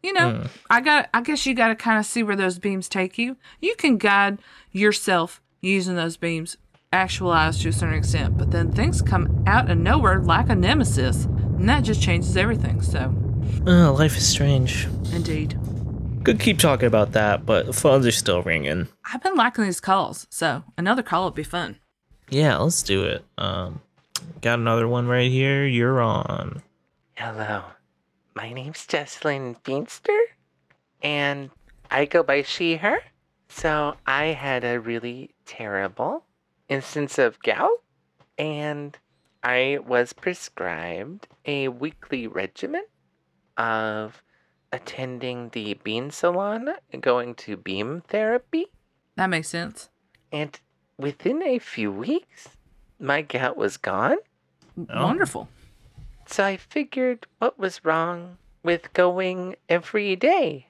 [0.03, 1.09] you know, I got.
[1.15, 3.37] I guess you got to kind of see where those beams take you.
[3.61, 4.39] You can guide
[4.73, 6.57] yourself using those beams,
[6.93, 8.37] actualized to a certain extent.
[8.39, 12.81] But then things come out of nowhere like a nemesis, and that just changes everything.
[12.83, 13.15] So,
[13.67, 14.87] Uh, life is strange.
[15.13, 15.59] indeed,
[16.25, 18.89] Could keep talking about that, but the phones are still ringing.
[19.13, 20.27] I've been liking these calls.
[20.31, 21.77] So another call would be fun.
[22.29, 23.25] Yeah, let's do it.
[23.39, 23.81] Um,
[24.41, 25.65] got another one right here.
[25.65, 26.63] You're on.
[27.15, 27.63] Hello,
[28.37, 30.20] my name's Jocelyn Beanster,
[31.03, 31.51] and
[31.91, 32.99] I go by she, her.
[33.49, 36.24] So I had a really terrible
[36.68, 37.82] instance of gout,
[38.37, 38.97] and
[39.43, 42.84] I was prescribed a weekly regimen
[43.57, 44.22] of
[44.70, 46.68] attending the beam salon,
[47.01, 48.66] going to beam therapy,
[49.16, 49.89] That makes sense.
[50.30, 50.61] and
[50.99, 52.49] within a few weeks,
[53.01, 54.18] my gout was gone.
[54.91, 55.05] Oh.
[55.05, 55.49] Wonderful.
[56.27, 60.68] So I figured what was wrong with going every day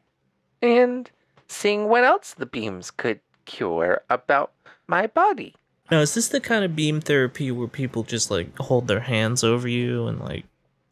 [0.62, 1.11] and
[1.48, 4.52] seeing what else the beams could cure about
[4.86, 5.54] my body.
[5.90, 9.44] Now, is this the kind of beam therapy where people just like hold their hands
[9.44, 10.44] over you and like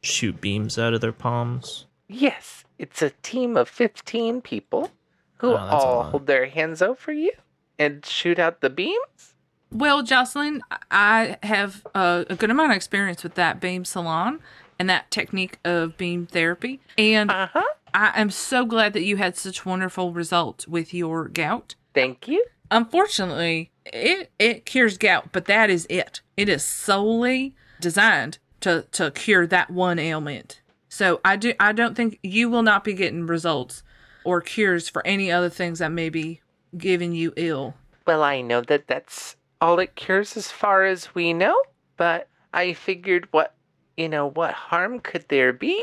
[0.02, 1.86] shoot beams out of their palms?
[2.08, 4.90] Yes, it's a team of 15 people
[5.38, 7.32] who Oh, all hold their hands over you
[7.78, 9.33] and shoot out the beams.
[9.74, 10.62] Well, Jocelyn,
[10.92, 14.38] I have a, a good amount of experience with that beam salon
[14.78, 16.80] and that technique of beam therapy.
[16.96, 17.64] And Uh huh.
[17.92, 21.74] I am so glad that you had such wonderful results with your gout.
[21.92, 22.44] Thank you.
[22.70, 26.20] Unfortunately, it, it cures gout, but that is it.
[26.36, 30.60] It is solely designed to, to cure that one ailment.
[30.88, 33.82] So I do I don't think you will not be getting results
[34.22, 36.40] or cures for any other things that may be
[36.78, 37.74] giving you ill.
[38.06, 39.34] Well, I know that that's
[39.64, 41.58] all it cures as far as we know,
[41.96, 43.54] but I figured what,
[43.96, 45.82] you know, what harm could there be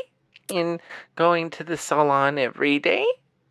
[0.49, 0.79] in
[1.15, 3.07] going to the salon every day?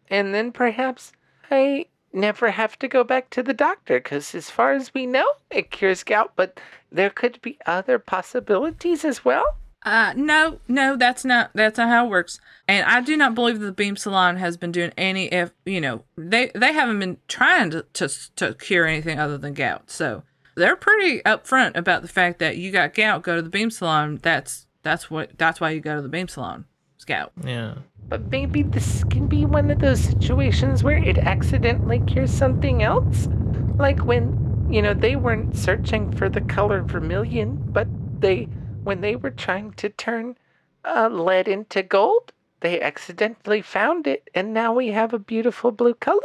[0.08, 1.10] And then perhaps
[1.50, 5.26] I never have to go back to the doctor because, as far as we know,
[5.50, 6.60] it cures gout, but
[6.92, 9.58] there could be other possibilities as well.
[9.82, 12.38] Uh, no, no, that's not that's not how it works.
[12.68, 15.26] And I do not believe that the Beam Salon has been doing any.
[15.28, 19.54] If you know, they they haven't been trying to to, to cure anything other than
[19.54, 19.90] gout.
[19.90, 20.22] So
[20.54, 23.22] they're pretty upfront about the fact that you got gout.
[23.22, 24.18] Go to the Beam Salon.
[24.22, 26.66] That's that's what that's why you go to the Beam Salon.
[26.98, 27.32] Scout.
[27.42, 27.76] Yeah.
[28.10, 33.28] But maybe this can be one of those situations where it accidentally cures something else?
[33.76, 37.88] Like when, you know, they weren't searching for the color vermilion, but
[38.20, 38.48] they,
[38.82, 40.36] when they were trying to turn
[40.84, 45.94] uh, lead into gold, they accidentally found it, and now we have a beautiful blue
[45.94, 46.20] color?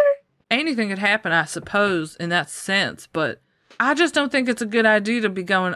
[0.52, 3.42] Anything could happen, I suppose, in that sense, but
[3.80, 5.76] I just don't think it's a good idea to be going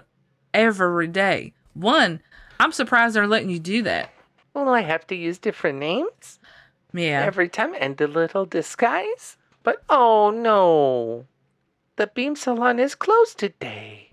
[0.54, 1.54] every day.
[1.74, 2.22] One,
[2.60, 4.12] I'm surprised they're letting you do that.
[4.54, 6.40] Well, I have to use different names
[6.94, 7.24] Yeah.
[7.24, 9.38] every time and a little disguise.
[9.64, 11.26] But oh no,
[11.98, 14.09] the beam salon is closed today.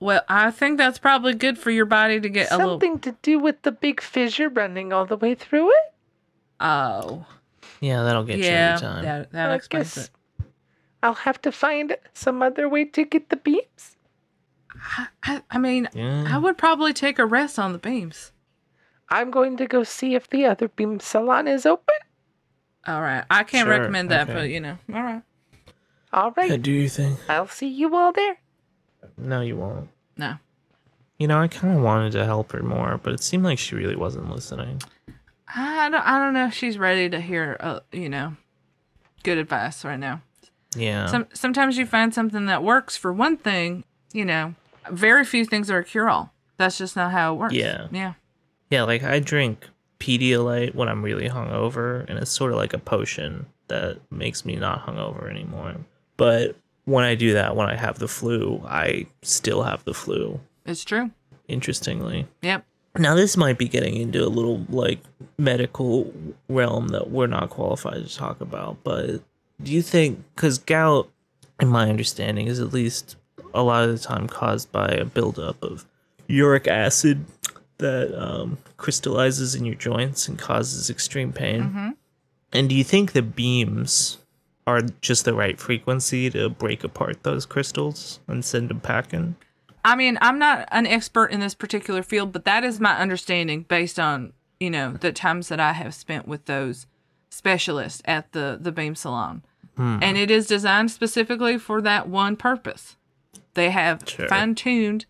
[0.00, 2.72] Well, I think that's probably good for your body to get a little.
[2.80, 5.94] Something to do with the big fissure running all the way through it?
[6.58, 7.26] Oh.
[7.80, 8.74] Yeah, that'll get you Yeah.
[8.74, 9.04] every time.
[9.04, 10.10] That, that I explains guess it.
[11.02, 13.96] I'll have to find some other way to get the beams.
[14.98, 16.26] I, I, I mean, Yeah.
[16.28, 18.32] I would probably take a rest on the beams.
[19.08, 21.94] I'm going to go see if the other beam salon is open.
[22.86, 23.24] All right.
[23.30, 24.34] I can't Sure, recommend that, okay.
[24.38, 24.78] but you know.
[24.94, 25.22] All right.
[26.12, 27.18] All Yeah, right, do you think?
[27.28, 28.38] I'll see you all there.
[29.16, 29.88] No, you won't.
[30.16, 30.36] No.
[31.18, 33.74] You know, I kind of wanted to help her more, but it seemed like she
[33.74, 34.82] really wasn't listening.
[35.54, 38.36] I don't, I don't know if she's ready to hear, uh, you know,
[39.22, 40.22] good advice right now.
[40.76, 41.06] Yeah.
[41.06, 44.54] Some, sometimes you find something that works for one thing, you know,
[44.90, 46.32] very few things are a cure all.
[46.56, 47.54] That's just not how it works.
[47.54, 47.88] Yeah.
[47.90, 48.14] Yeah.
[48.70, 49.66] Yeah, like I drink
[49.98, 54.56] Pedialyte when I'm really hungover, and it's sort of like a potion that makes me
[54.56, 55.76] not hungover anymore.
[56.16, 56.56] But
[56.90, 60.40] when I do that, when I have the flu, I still have the flu.
[60.66, 61.10] It's true.
[61.48, 62.26] Interestingly.
[62.42, 62.64] Yep.
[62.98, 64.98] Now this might be getting into a little like
[65.38, 66.12] medical
[66.48, 69.20] realm that we're not qualified to talk about, but
[69.62, 71.08] do you think cuz gout
[71.60, 73.16] in my understanding is at least
[73.54, 75.86] a lot of the time caused by a buildup of
[76.26, 77.24] uric acid
[77.78, 81.94] that um, crystallizes in your joints and causes extreme pain.
[82.52, 84.18] And do you think the beams
[84.66, 89.36] are just the right frequency to break apart those crystals and send them packing?
[89.84, 93.62] I mean, I'm not an expert in this particular field, but that is my understanding
[93.62, 96.86] based on, you know, the times that I have spent with those
[97.30, 99.42] specialists at the, the beam salon.
[99.76, 99.98] Hmm.
[100.02, 102.96] And it is designed specifically for that one purpose.
[103.54, 104.28] They have Sure.
[104.28, 105.06] fine tuned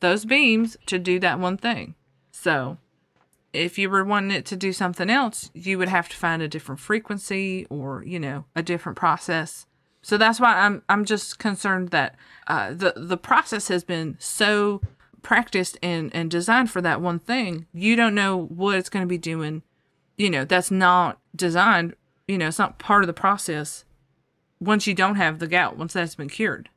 [0.00, 1.94] those beams to do that one thing.
[2.30, 2.78] So
[3.58, 6.48] if you were wanting it to do something else, you would have to find a
[6.48, 9.66] different frequency or, you know, a different process.
[10.02, 12.14] So that's why I'm I'm just concerned that
[12.46, 14.80] uh, the the process has been so
[15.22, 17.66] practiced and and designed for that one thing.
[17.74, 19.62] You don't know what it's going to be doing.
[20.16, 21.94] You know, that's not designed.
[22.26, 23.84] You know, it's not part of the process.
[24.60, 26.68] Once you don't have the gout, once that's been cured.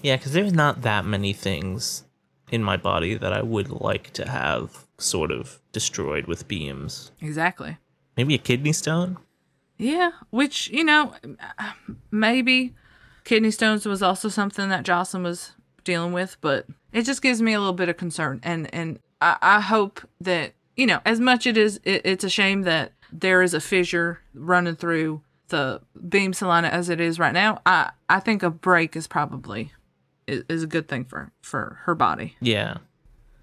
[0.00, 2.04] Yeah, because there's not that many things
[2.50, 7.10] in my body that I would like to have sort of destroyed with beams.
[7.20, 7.78] Exactly.
[8.16, 9.18] Maybe a kidney stone?
[9.76, 11.14] Yeah, which you know,
[12.10, 12.74] maybe
[13.24, 15.52] kidney stones was also something that Jocelyn was
[15.84, 19.36] dealing with, but it just gives me a little bit of concern, and and I,
[19.40, 23.42] I hope that you know, as much it is, it, it's a shame that there
[23.42, 27.60] is a fissure running through the beam salina as it is right now.
[27.64, 29.72] I I think a break is probably
[30.28, 32.36] is, is a good thing for for her body.
[32.40, 32.78] Yeah.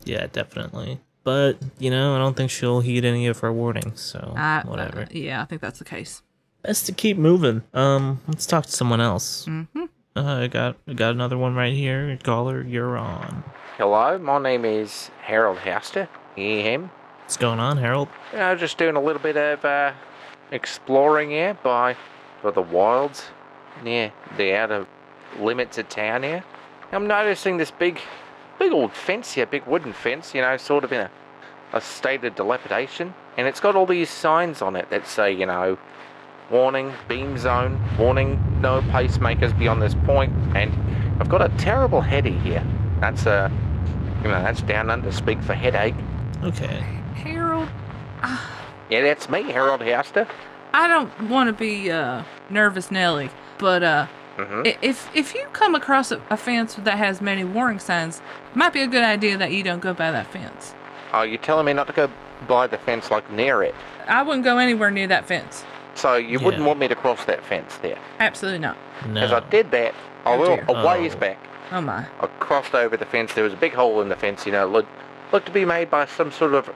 [0.06, 1.02] Yeah, definitely.
[1.24, 5.02] But, you know, I don't think she'll heed any of her warnings, so I, whatever.
[5.02, 6.22] uh, yeah, I think that's the case.
[6.62, 7.64] Best to keep moving.
[7.74, 9.46] Um, let's talk to someone else.
[9.48, 9.86] Mm-hmm.
[10.16, 12.18] Uh, I got I got another one right here.
[12.24, 13.44] Caller, you're on.
[13.78, 16.08] Hello, my name is Harold Hester.
[16.38, 16.92] You him?
[17.22, 18.08] What's going on, Harold?
[18.32, 19.94] You know, just doing a little bit of uh,
[20.52, 21.96] exploring here by,
[22.44, 23.24] by the wilds
[23.84, 24.86] near the outer
[25.40, 26.44] limits of town here.
[26.96, 28.00] I'm noticing this big,
[28.58, 31.12] big old fence here, big wooden fence, you know, sort of in a,
[31.74, 33.14] a state of dilapidation.
[33.38, 35.78] And it's got all these signs on it that say, you know,
[36.50, 40.32] warning, beam zone, warning, no pacemakers beyond this point.
[40.56, 40.72] And
[41.20, 42.64] I've got a terrible headache here.
[43.02, 43.50] That's, uh,
[44.24, 45.96] you know, that's down under speak for headache.
[46.44, 46.80] Okay.
[47.16, 47.68] Harold,
[48.90, 50.28] Yeah, that's me, Harold Hester.
[50.74, 54.08] I don't want to be uh, nervous Nelly, but uh,
[54.38, 54.68] Mhm.
[54.68, 58.22] i- if if you come across a, a fence that has many warning signs,
[58.52, 60.74] it might be a good idea that you don't go by that fence.
[61.14, 62.10] Oh, you're telling me not to go
[62.48, 63.74] by the fence, like near it.
[64.08, 65.64] I wouldn't go anywhere near that fence.
[65.94, 67.98] So you wouldn't want me to cross that fence there.
[68.20, 68.76] Absolutely not.
[69.14, 69.38] Because No.
[69.38, 69.94] I did that
[70.26, 71.20] a Oh, little a ways Oh.
[71.20, 71.38] back.
[71.72, 72.06] Oh my.
[72.22, 73.34] I crossed over the fence.
[73.34, 74.90] There was a big hole in the fence, you know, looked,
[75.32, 76.70] looked to be made by some sort of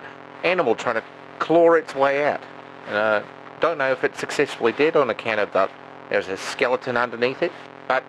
[0.46, 1.04] animal trying to
[1.40, 2.40] claw its way out.
[2.88, 3.22] And uh,
[3.60, 5.70] don't know if it successfully did on account of that
[6.10, 7.52] there was a skeleton underneath it.
[7.88, 8.04] But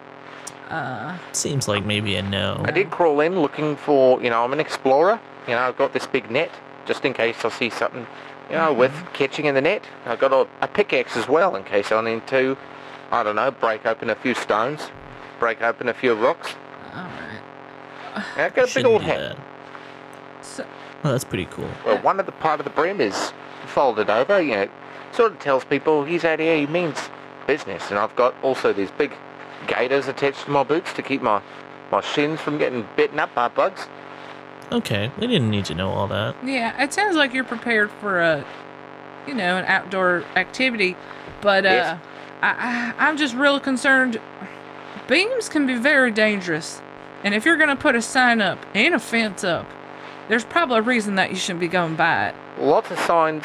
[0.69, 2.63] Uh, Seems like maybe a no.
[2.65, 5.19] I did crawl in looking for, you know, I'm an explorer.
[5.49, 6.51] You know, I've got this big net
[6.87, 8.07] just in case I see something
[8.49, 9.85] you know, with catching in the net.
[10.07, 12.57] I've got a, a pickaxe as well in case I need to,
[13.11, 14.91] I don't know, break open a few stones,
[15.39, 16.55] break open a few rocks.
[16.95, 18.25] All right.
[18.37, 19.37] And I've got a big old hat.
[19.37, 20.45] that.
[20.45, 20.67] So,
[21.03, 21.69] Oh, that's pretty cool.
[21.87, 23.33] Well, one of the part of the brim is
[23.67, 24.69] folded over, you know,
[25.13, 26.99] sort of tells people he's out here, he means
[27.51, 27.91] business.
[27.91, 29.13] And I've got also these big
[29.67, 31.43] gaiters attached to my boots to keep my,
[31.91, 33.89] my shins from getting bitten up by bugs.
[34.71, 36.37] Okay, we didn't need to know all that.
[36.45, 38.45] yeah, it sounds like you're prepared for a,
[39.27, 40.97] you know, an outdoor activity,
[41.41, 41.99] but uh, Yes.
[42.41, 44.21] I, I, I'm just real concerned.
[45.09, 46.81] Beams can be very dangerous,
[47.25, 49.67] and if you're gonna put a sign up and a fence up,
[50.29, 52.35] there's probably a reason that you shouldn't be going by it.
[52.61, 53.43] Lots of signs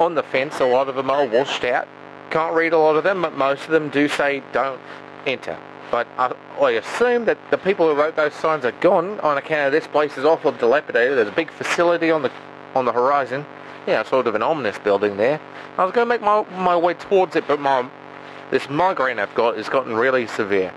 [0.00, 1.86] on the fence, a lot of them are washed out.
[2.32, 4.80] Can't read a lot of them, but most of them do say don't
[5.26, 5.58] enter.
[5.90, 9.66] But I, I assume that the people who wrote those signs are gone on account
[9.66, 11.18] of this place is awful dilapidated.
[11.18, 12.32] There's a big facility on the
[12.74, 13.44] on the horizon.
[13.86, 15.38] Yeah, sort of an ominous building there.
[15.76, 17.86] I was going to make my, my way towards it, but my
[18.50, 20.72] this migraine I've got has gotten really severe.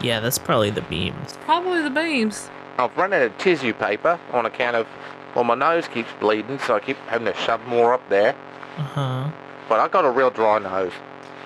[0.00, 1.36] Yeah, that's probably the beams.
[1.40, 2.48] Probably the beams.
[2.78, 4.86] I've run out of tissue paper on account of,
[5.34, 8.36] well, my nose keeps bleeding, so I keep having to shove more up there.
[8.76, 9.30] Uh huh.
[9.70, 10.92] But I got a real dry nose.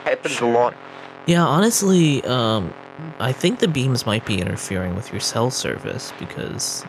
[0.05, 0.75] Happens a lot.
[1.27, 2.73] Yeah, honestly, um,
[3.21, 6.85] I think the beams might be interfering with your cell service because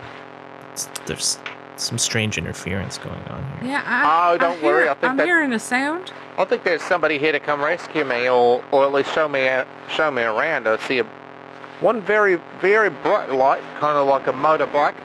[1.06, 1.38] there's
[1.76, 3.72] some strange interference going on here.
[3.72, 3.84] Yeah.
[3.86, 6.14] I, Oh, don't worry, hear- I think I'm that- hearing a sound.
[6.38, 9.48] I think there's somebody here to come rescue me, or, or at least show me
[9.50, 10.68] out, show me around.
[10.70, 11.04] I see a,
[11.82, 14.96] one very, very bright light, kind of like a motorbike,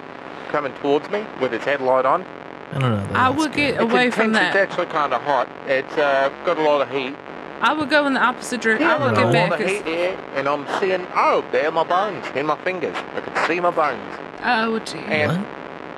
[0.50, 2.24] coming towards me with its headlight on.
[2.72, 3.10] I don't know.
[3.14, 3.74] I that's would good.
[3.74, 4.62] get away it's from intense, that.
[4.62, 5.48] It's actually kind of hot.
[5.66, 7.16] It's uh, got a lot of heat.
[7.60, 8.86] I would go in the opposite direction.
[8.86, 9.68] I would got get a lot back.
[9.68, 12.96] heat here, and I'm seeing, oh, there are my bones in my fingers.
[13.14, 14.18] I can see my bones.
[14.42, 14.98] Oh, gee.
[14.98, 15.42] And-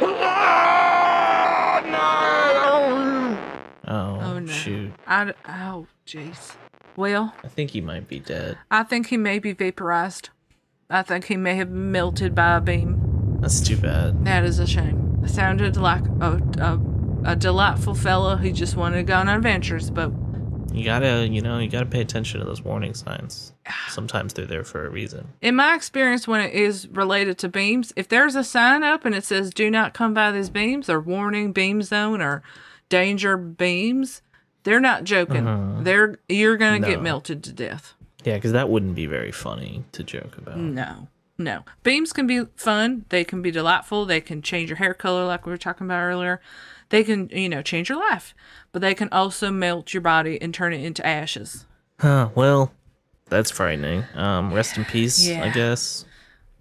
[0.00, 0.10] What?
[1.82, 3.38] Oh, no!
[3.86, 4.52] Oh, Oh, no.
[4.52, 4.92] shoot.
[5.06, 6.56] I, d- oh, jeez.
[6.96, 8.58] Well, I think he might be dead.
[8.70, 10.30] I think he may be vaporized.
[10.90, 13.38] I think he may have melted by a beam.
[13.40, 14.24] That's too bad.
[14.24, 15.11] That is a shame.
[15.26, 16.80] Sounded like a, a,
[17.32, 20.12] a delightful fellow who just wanted to go on adventures, but
[20.72, 23.52] You gotta, you know, you gotta pay attention to those warning signs.
[23.88, 25.28] Sometimes they're there for a reason.
[25.40, 29.14] in my experience, when it is related to beams, if there's a sign up and
[29.14, 32.42] it says "Do not come by these beams" or "Warning Beam Zone" or
[32.88, 34.22] "Danger Beams,"
[34.64, 35.46] they're not joking.
[35.46, 35.82] Uh-huh.
[35.82, 37.94] They're you're gonna get melted to death.
[38.24, 40.56] Yeah, because that wouldn't be very funny to joke about.
[40.58, 41.08] No,
[41.42, 41.64] no.
[41.82, 43.04] Beams can be fun.
[43.08, 44.04] They can be delightful.
[44.04, 46.40] They can change your hair color, like we were talking about earlier.
[46.90, 48.34] They can, you know, change your life,
[48.70, 51.66] but they can also melt your body and turn it into ashes.
[51.98, 52.72] Huh, well,
[53.28, 54.04] that's frightening.
[54.14, 55.44] Um, rest in peace, yeah.
[55.44, 56.04] I guess.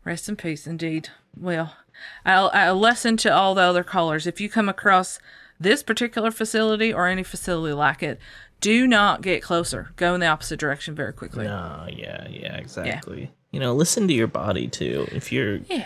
[0.05, 1.09] Rest in peace, indeed.
[1.38, 1.75] Well,
[2.25, 5.19] I'll, a lesson to all the other callers: if you come across
[5.59, 8.19] this particular facility or any facility like it,
[8.61, 9.91] do not get closer.
[9.95, 11.45] Go in the opposite direction very quickly.
[11.45, 13.32] No, yeah, yeah, exactly.
[13.52, 15.08] You know, listen to your body too.
[15.12, 15.86] If you're Yeah.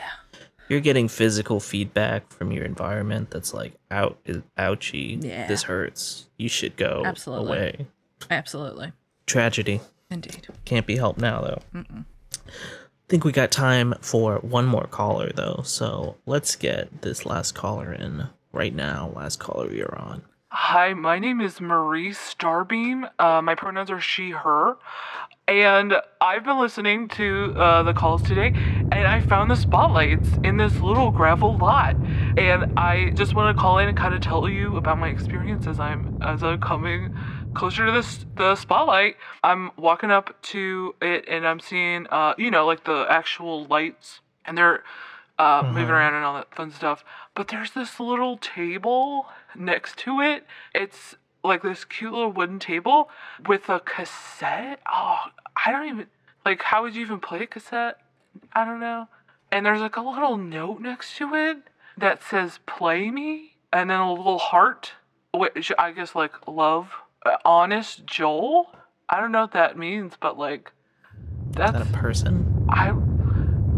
[0.70, 4.18] you're getting physical feedback from your environment that's like out
[4.57, 5.47] ouchie, Yeah.
[5.47, 6.28] this hurts.
[6.38, 7.47] You should go Absolutely.
[7.47, 7.88] away.
[8.30, 8.91] Absolutely,
[9.26, 9.82] Tragedy.
[10.09, 10.47] indeed.
[10.66, 11.61] Can't be helped now though.
[11.74, 12.03] I
[13.07, 17.91] Think we got time for one more caller though, so let's get this last caller
[17.93, 19.11] in right now.
[19.16, 20.24] Last caller you're on.
[20.49, 23.09] Hi, my name is Marie Starbeam.
[23.20, 24.78] Uh, my pronouns are she, her.
[25.47, 30.57] And I've been listening to uh, the calls today, and I found the spotlights in
[30.57, 31.95] this little gravel lot.
[32.37, 35.67] And I just want to call in and kind of tell you about my experience
[35.67, 37.15] as I'm as I'm coming
[37.53, 39.17] closer to this the spotlight.
[39.43, 44.21] I'm walking up to it, and I'm seeing, uh, you know, like the actual lights,
[44.45, 44.83] and they're
[45.37, 47.03] uh, moving around and all that fun stuff.
[47.35, 50.45] But there's this little table next to it.
[50.73, 53.09] It's like this cute little wooden table
[53.47, 54.79] with a cassette.
[54.91, 55.17] Oh,
[55.66, 56.07] I don't even
[56.45, 56.61] like.
[56.61, 57.97] How would you even play a cassette?
[58.53, 59.07] I don't know.
[59.51, 61.57] And there's like a little note next to it
[61.97, 64.93] that says "Play Me," and then a little heart,
[65.34, 66.91] which I guess like love.
[67.26, 68.70] Uh, honest Joel.
[69.09, 70.72] I don't know what that means, but like,
[71.49, 72.66] Is that's that a person?
[72.70, 72.89] I,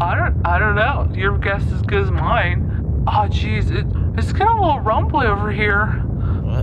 [0.00, 1.10] I don't, I don't know.
[1.14, 3.04] Your guess is as good as mine.
[3.06, 3.86] Oh, jeez, it,
[4.18, 6.02] it's getting a little rumbly over here.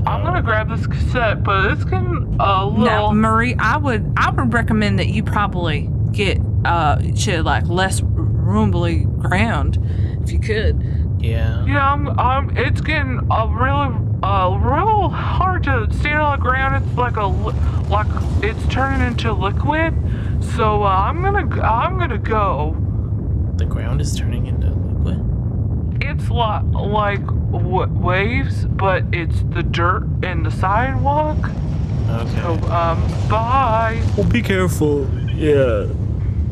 [0.05, 2.85] I'm gonna grab this cassette, but it's getting a little.
[2.85, 8.01] Now, Marie, I would I would recommend that you probably get uh to like less
[8.03, 9.79] rumbly ground
[10.23, 10.81] if you could.
[11.19, 11.65] Yeah.
[11.65, 12.55] yeah, I'm, I'm.
[12.55, 16.83] It's getting a really, uh, real hard to stand on the ground.
[16.85, 18.05] It's like a, like
[18.43, 19.95] it's turning into liquid.
[20.55, 22.75] So uh, I'm gonna, I'm gonna go.
[23.55, 26.03] The ground is turning into liquid.
[26.03, 31.37] it's like like w- waves, but it's the dirt and the sidewalk.
[32.09, 32.35] Okay.
[32.41, 34.01] So, um, bye.
[34.15, 35.09] Well, be careful.
[35.33, 35.87] Yeah.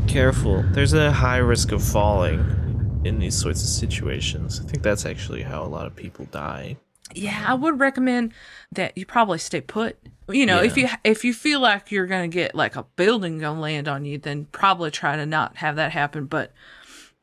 [0.07, 0.63] Careful.
[0.71, 4.59] There's a high risk of falling in these sorts of situations.
[4.59, 6.77] I think that's actually how a lot of people die.
[7.13, 8.33] Yeah, I would recommend
[8.71, 9.97] that you probably stay put.
[10.29, 13.59] You know, if you if you feel like you're gonna get like a building gonna
[13.59, 16.25] land on you, then probably try to not have that happen.
[16.25, 16.51] But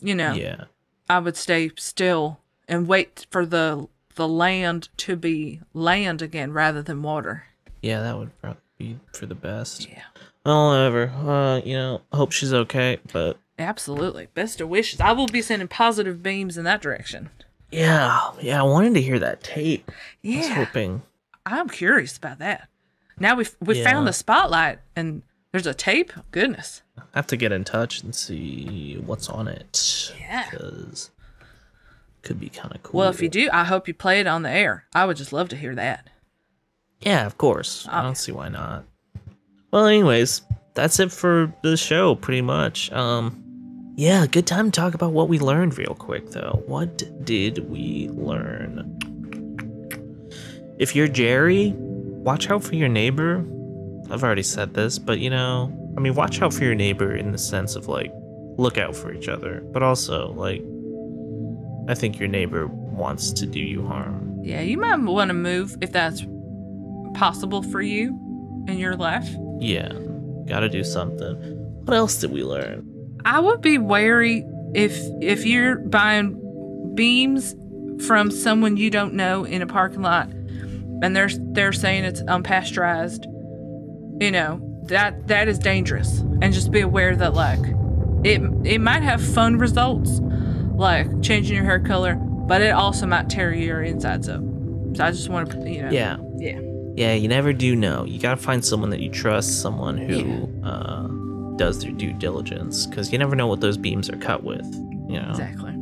[0.01, 0.65] you know, Yeah.
[1.09, 2.39] I would stay still
[2.71, 7.45] and wait for the the land to be land again rather than water.
[7.83, 9.89] Yeah, that would probably be for the best.
[9.89, 10.03] Yeah.
[10.45, 11.09] Well, whatever.
[11.09, 14.29] Uh, you know, hope she's okay, but Absolutely.
[14.33, 15.01] Best of wishes.
[15.01, 17.29] I will be sending positive beams in that direction.
[17.71, 19.91] yeah, yeah, I wanted to hear that tape.
[20.25, 20.55] I was Yeah.
[20.55, 21.03] hoping.
[21.47, 22.69] I'm curious about that.
[23.19, 23.85] Now we've we Yeah.
[23.91, 26.13] found the spotlight and there's a tape.
[26.31, 26.83] Goodness.
[26.99, 30.13] I have to get in touch and see what's on it.
[30.19, 30.49] Yeah.
[30.51, 31.11] Because
[32.23, 32.99] could be kind of cool.
[32.99, 34.85] Well, if you do, I hope you play it on the air.
[34.95, 36.09] I would just love to hear that.
[37.01, 37.87] Yeah, of course.
[37.91, 38.85] I don't see why not.
[39.71, 40.43] Well, anyways,
[40.75, 42.91] that's it for the show, pretty much.
[42.93, 46.63] Um, yeah, good time to talk about what we learned real quick, though.
[46.67, 48.99] What did we learn?
[50.79, 53.45] If you're Jerry, watch out for your neighbor.
[54.11, 57.33] I've already said this, but you know, I mean, watch out for your neighbor in
[57.33, 58.13] the sense of like,
[58.57, 60.63] look out for each other, but also like,
[61.91, 64.39] I think your neighbor wants to do you harm.
[64.45, 66.25] Yeah, you might want to move if that's
[67.15, 68.11] possible for you
[68.69, 69.29] in your life.
[69.59, 69.93] Yeah,
[70.47, 71.35] gotta do something.
[71.85, 73.19] What else did we learn?
[73.25, 77.57] I would be wary if if you're buying beams
[78.07, 80.31] from someone you don't know in a parking lot
[81.03, 83.25] and they're they're saying it's unpasteurized.
[84.23, 86.21] You know, that that is dangerous.
[86.41, 87.59] And just be aware that like
[88.23, 90.21] it it might have fun results
[90.81, 94.41] like changing your hair color, but it also might tear your insides up.
[94.95, 95.91] So I just want to, put you know.
[95.91, 96.17] Yeah.
[96.37, 96.61] Yeah.
[96.97, 98.05] Yeah, you never do know.
[98.05, 101.07] You gotta find someone that you trust, someone who uh,
[101.57, 104.65] does their due diligence, because you never know what those beams are cut with.
[105.09, 105.31] You know.
[105.31, 105.73] Exactly.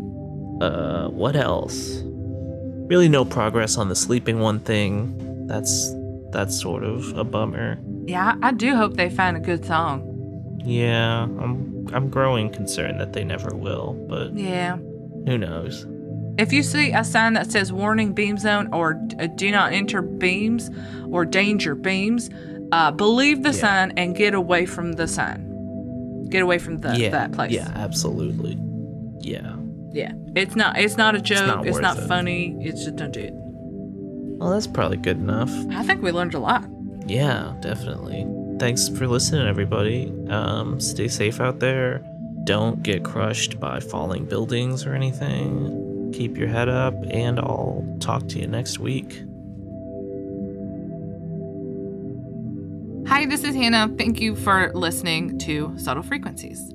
[0.60, 2.02] Uh, what else?
[2.04, 5.46] Really, no progress on the sleeping one thing.
[5.46, 5.92] That's
[6.30, 7.78] that's sort of a bummer.
[8.06, 10.60] Yeah, I, I do hope they find a good song.
[10.64, 14.76] Yeah, I'm I'm growing concerned that they never will, but Yeah.
[15.28, 15.86] Who knows?
[16.38, 20.02] If you see a sign that says warning beam zone or uh, do not enter
[20.02, 20.70] beams
[21.10, 22.30] or danger beams,
[22.72, 26.26] uh, believe the sign and get away from the sign.
[26.28, 27.52] Get away from the, yeah, that place.
[27.52, 28.56] Yeah, absolutely.
[29.20, 29.56] Yeah.
[29.90, 30.12] Yeah.
[30.36, 31.66] It's not it's not a joke.
[31.66, 32.08] It's not, not it.
[32.08, 32.56] funny.
[32.60, 33.32] It's just don't do it.
[33.34, 35.50] Well, that's probably good enough.
[35.72, 36.64] I think we learned a lot.
[37.06, 38.26] Yeah, definitely.
[38.60, 40.12] Thanks for listening, everybody.
[40.28, 42.04] Um, stay safe out there.
[42.48, 46.10] Don't get crushed by falling buildings or anything.
[46.14, 49.22] Keep your head up, and I'll talk to you next week.
[53.06, 53.94] Hi, this is Hannah.
[53.98, 56.72] Thank you for listening to Subtle Frequencies.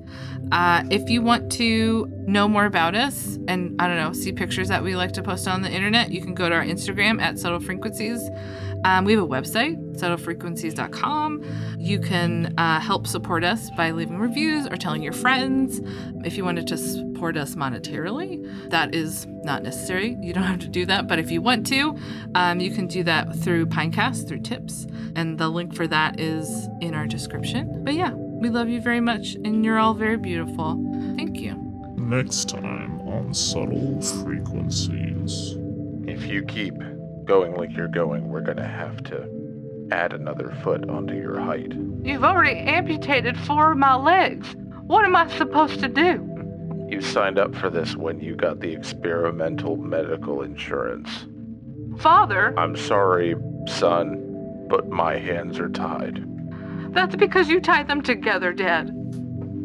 [0.52, 4.68] Uh, if you want to know more about us and, I don't know, see pictures
[4.68, 7.36] that we like to post on the internet, you can go to our Instagram at
[7.36, 8.30] Subtle Frequencies.
[8.84, 11.42] Um, we have a website, subtlefrequencies.com.
[11.78, 15.80] You can uh, help support us by leaving reviews or telling your friends.
[16.24, 20.16] If you wanted to support us monetarily, that is not necessary.
[20.20, 21.08] You don't have to do that.
[21.08, 21.96] But if you want to,
[22.34, 24.86] um, you can do that through Pinecast, through tips.
[25.16, 27.84] And the link for that is in our description.
[27.84, 30.78] But yeah, we love you very much, and you're all very beautiful.
[31.16, 31.54] Thank you.
[31.96, 35.56] Next time on Subtle Frequencies.
[36.06, 36.74] If you keep
[37.24, 39.28] going like you're going, we're gonna have to
[39.90, 41.72] add another foot onto your height.
[42.02, 44.54] You've already amputated four of my legs.
[44.86, 46.30] What am I supposed to do?
[46.90, 51.26] You signed up for this when you got the experimental medical insurance.
[51.98, 53.34] Father, I'm sorry,
[53.66, 56.24] son, but my hands are tied.
[56.94, 58.90] that's because you tied them together, Dad.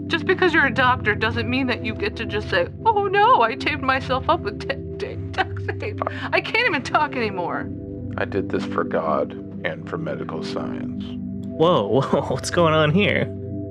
[0.08, 3.42] Just because you're a doctor doesn't mean that you get to just say, oh no,
[3.42, 6.00] I taped myself up with t- t- duct tape.
[6.32, 7.70] I can't even talk anymore.
[8.18, 9.34] I did this for God
[9.66, 11.04] and for medical science.
[11.48, 13.24] Whoa, whoa, what's going on here?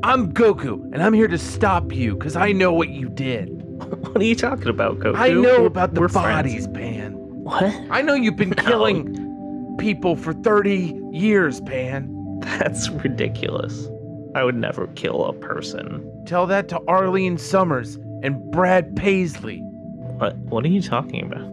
[0.05, 3.49] I'm Goku, and I'm here to stop you because I know what you did.
[3.79, 5.17] What are you talking about, Goku?
[5.17, 6.27] I know We're- about the we're friends.
[6.27, 7.13] bodies, Pan.
[7.15, 7.65] What?
[7.91, 12.15] I know you've been killing people for 30 years, Pan.
[12.41, 13.89] That's ridiculous.
[14.35, 16.05] I would never kill a person.
[16.27, 19.59] Tell that to Arlene Summers and Brad Paisley
[20.19, 20.37] What?
[20.37, 21.49] What are you talking about?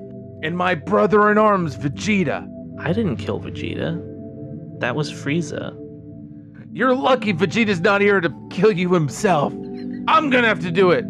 [0.45, 2.47] And my brother in arms, Vegeta.
[2.79, 3.99] I didn't kill Vegeta.
[4.79, 5.75] That was Frieza.
[6.71, 9.53] You're lucky Vegeta's not here to kill you himself.
[10.07, 11.03] I'm gonna have to do it.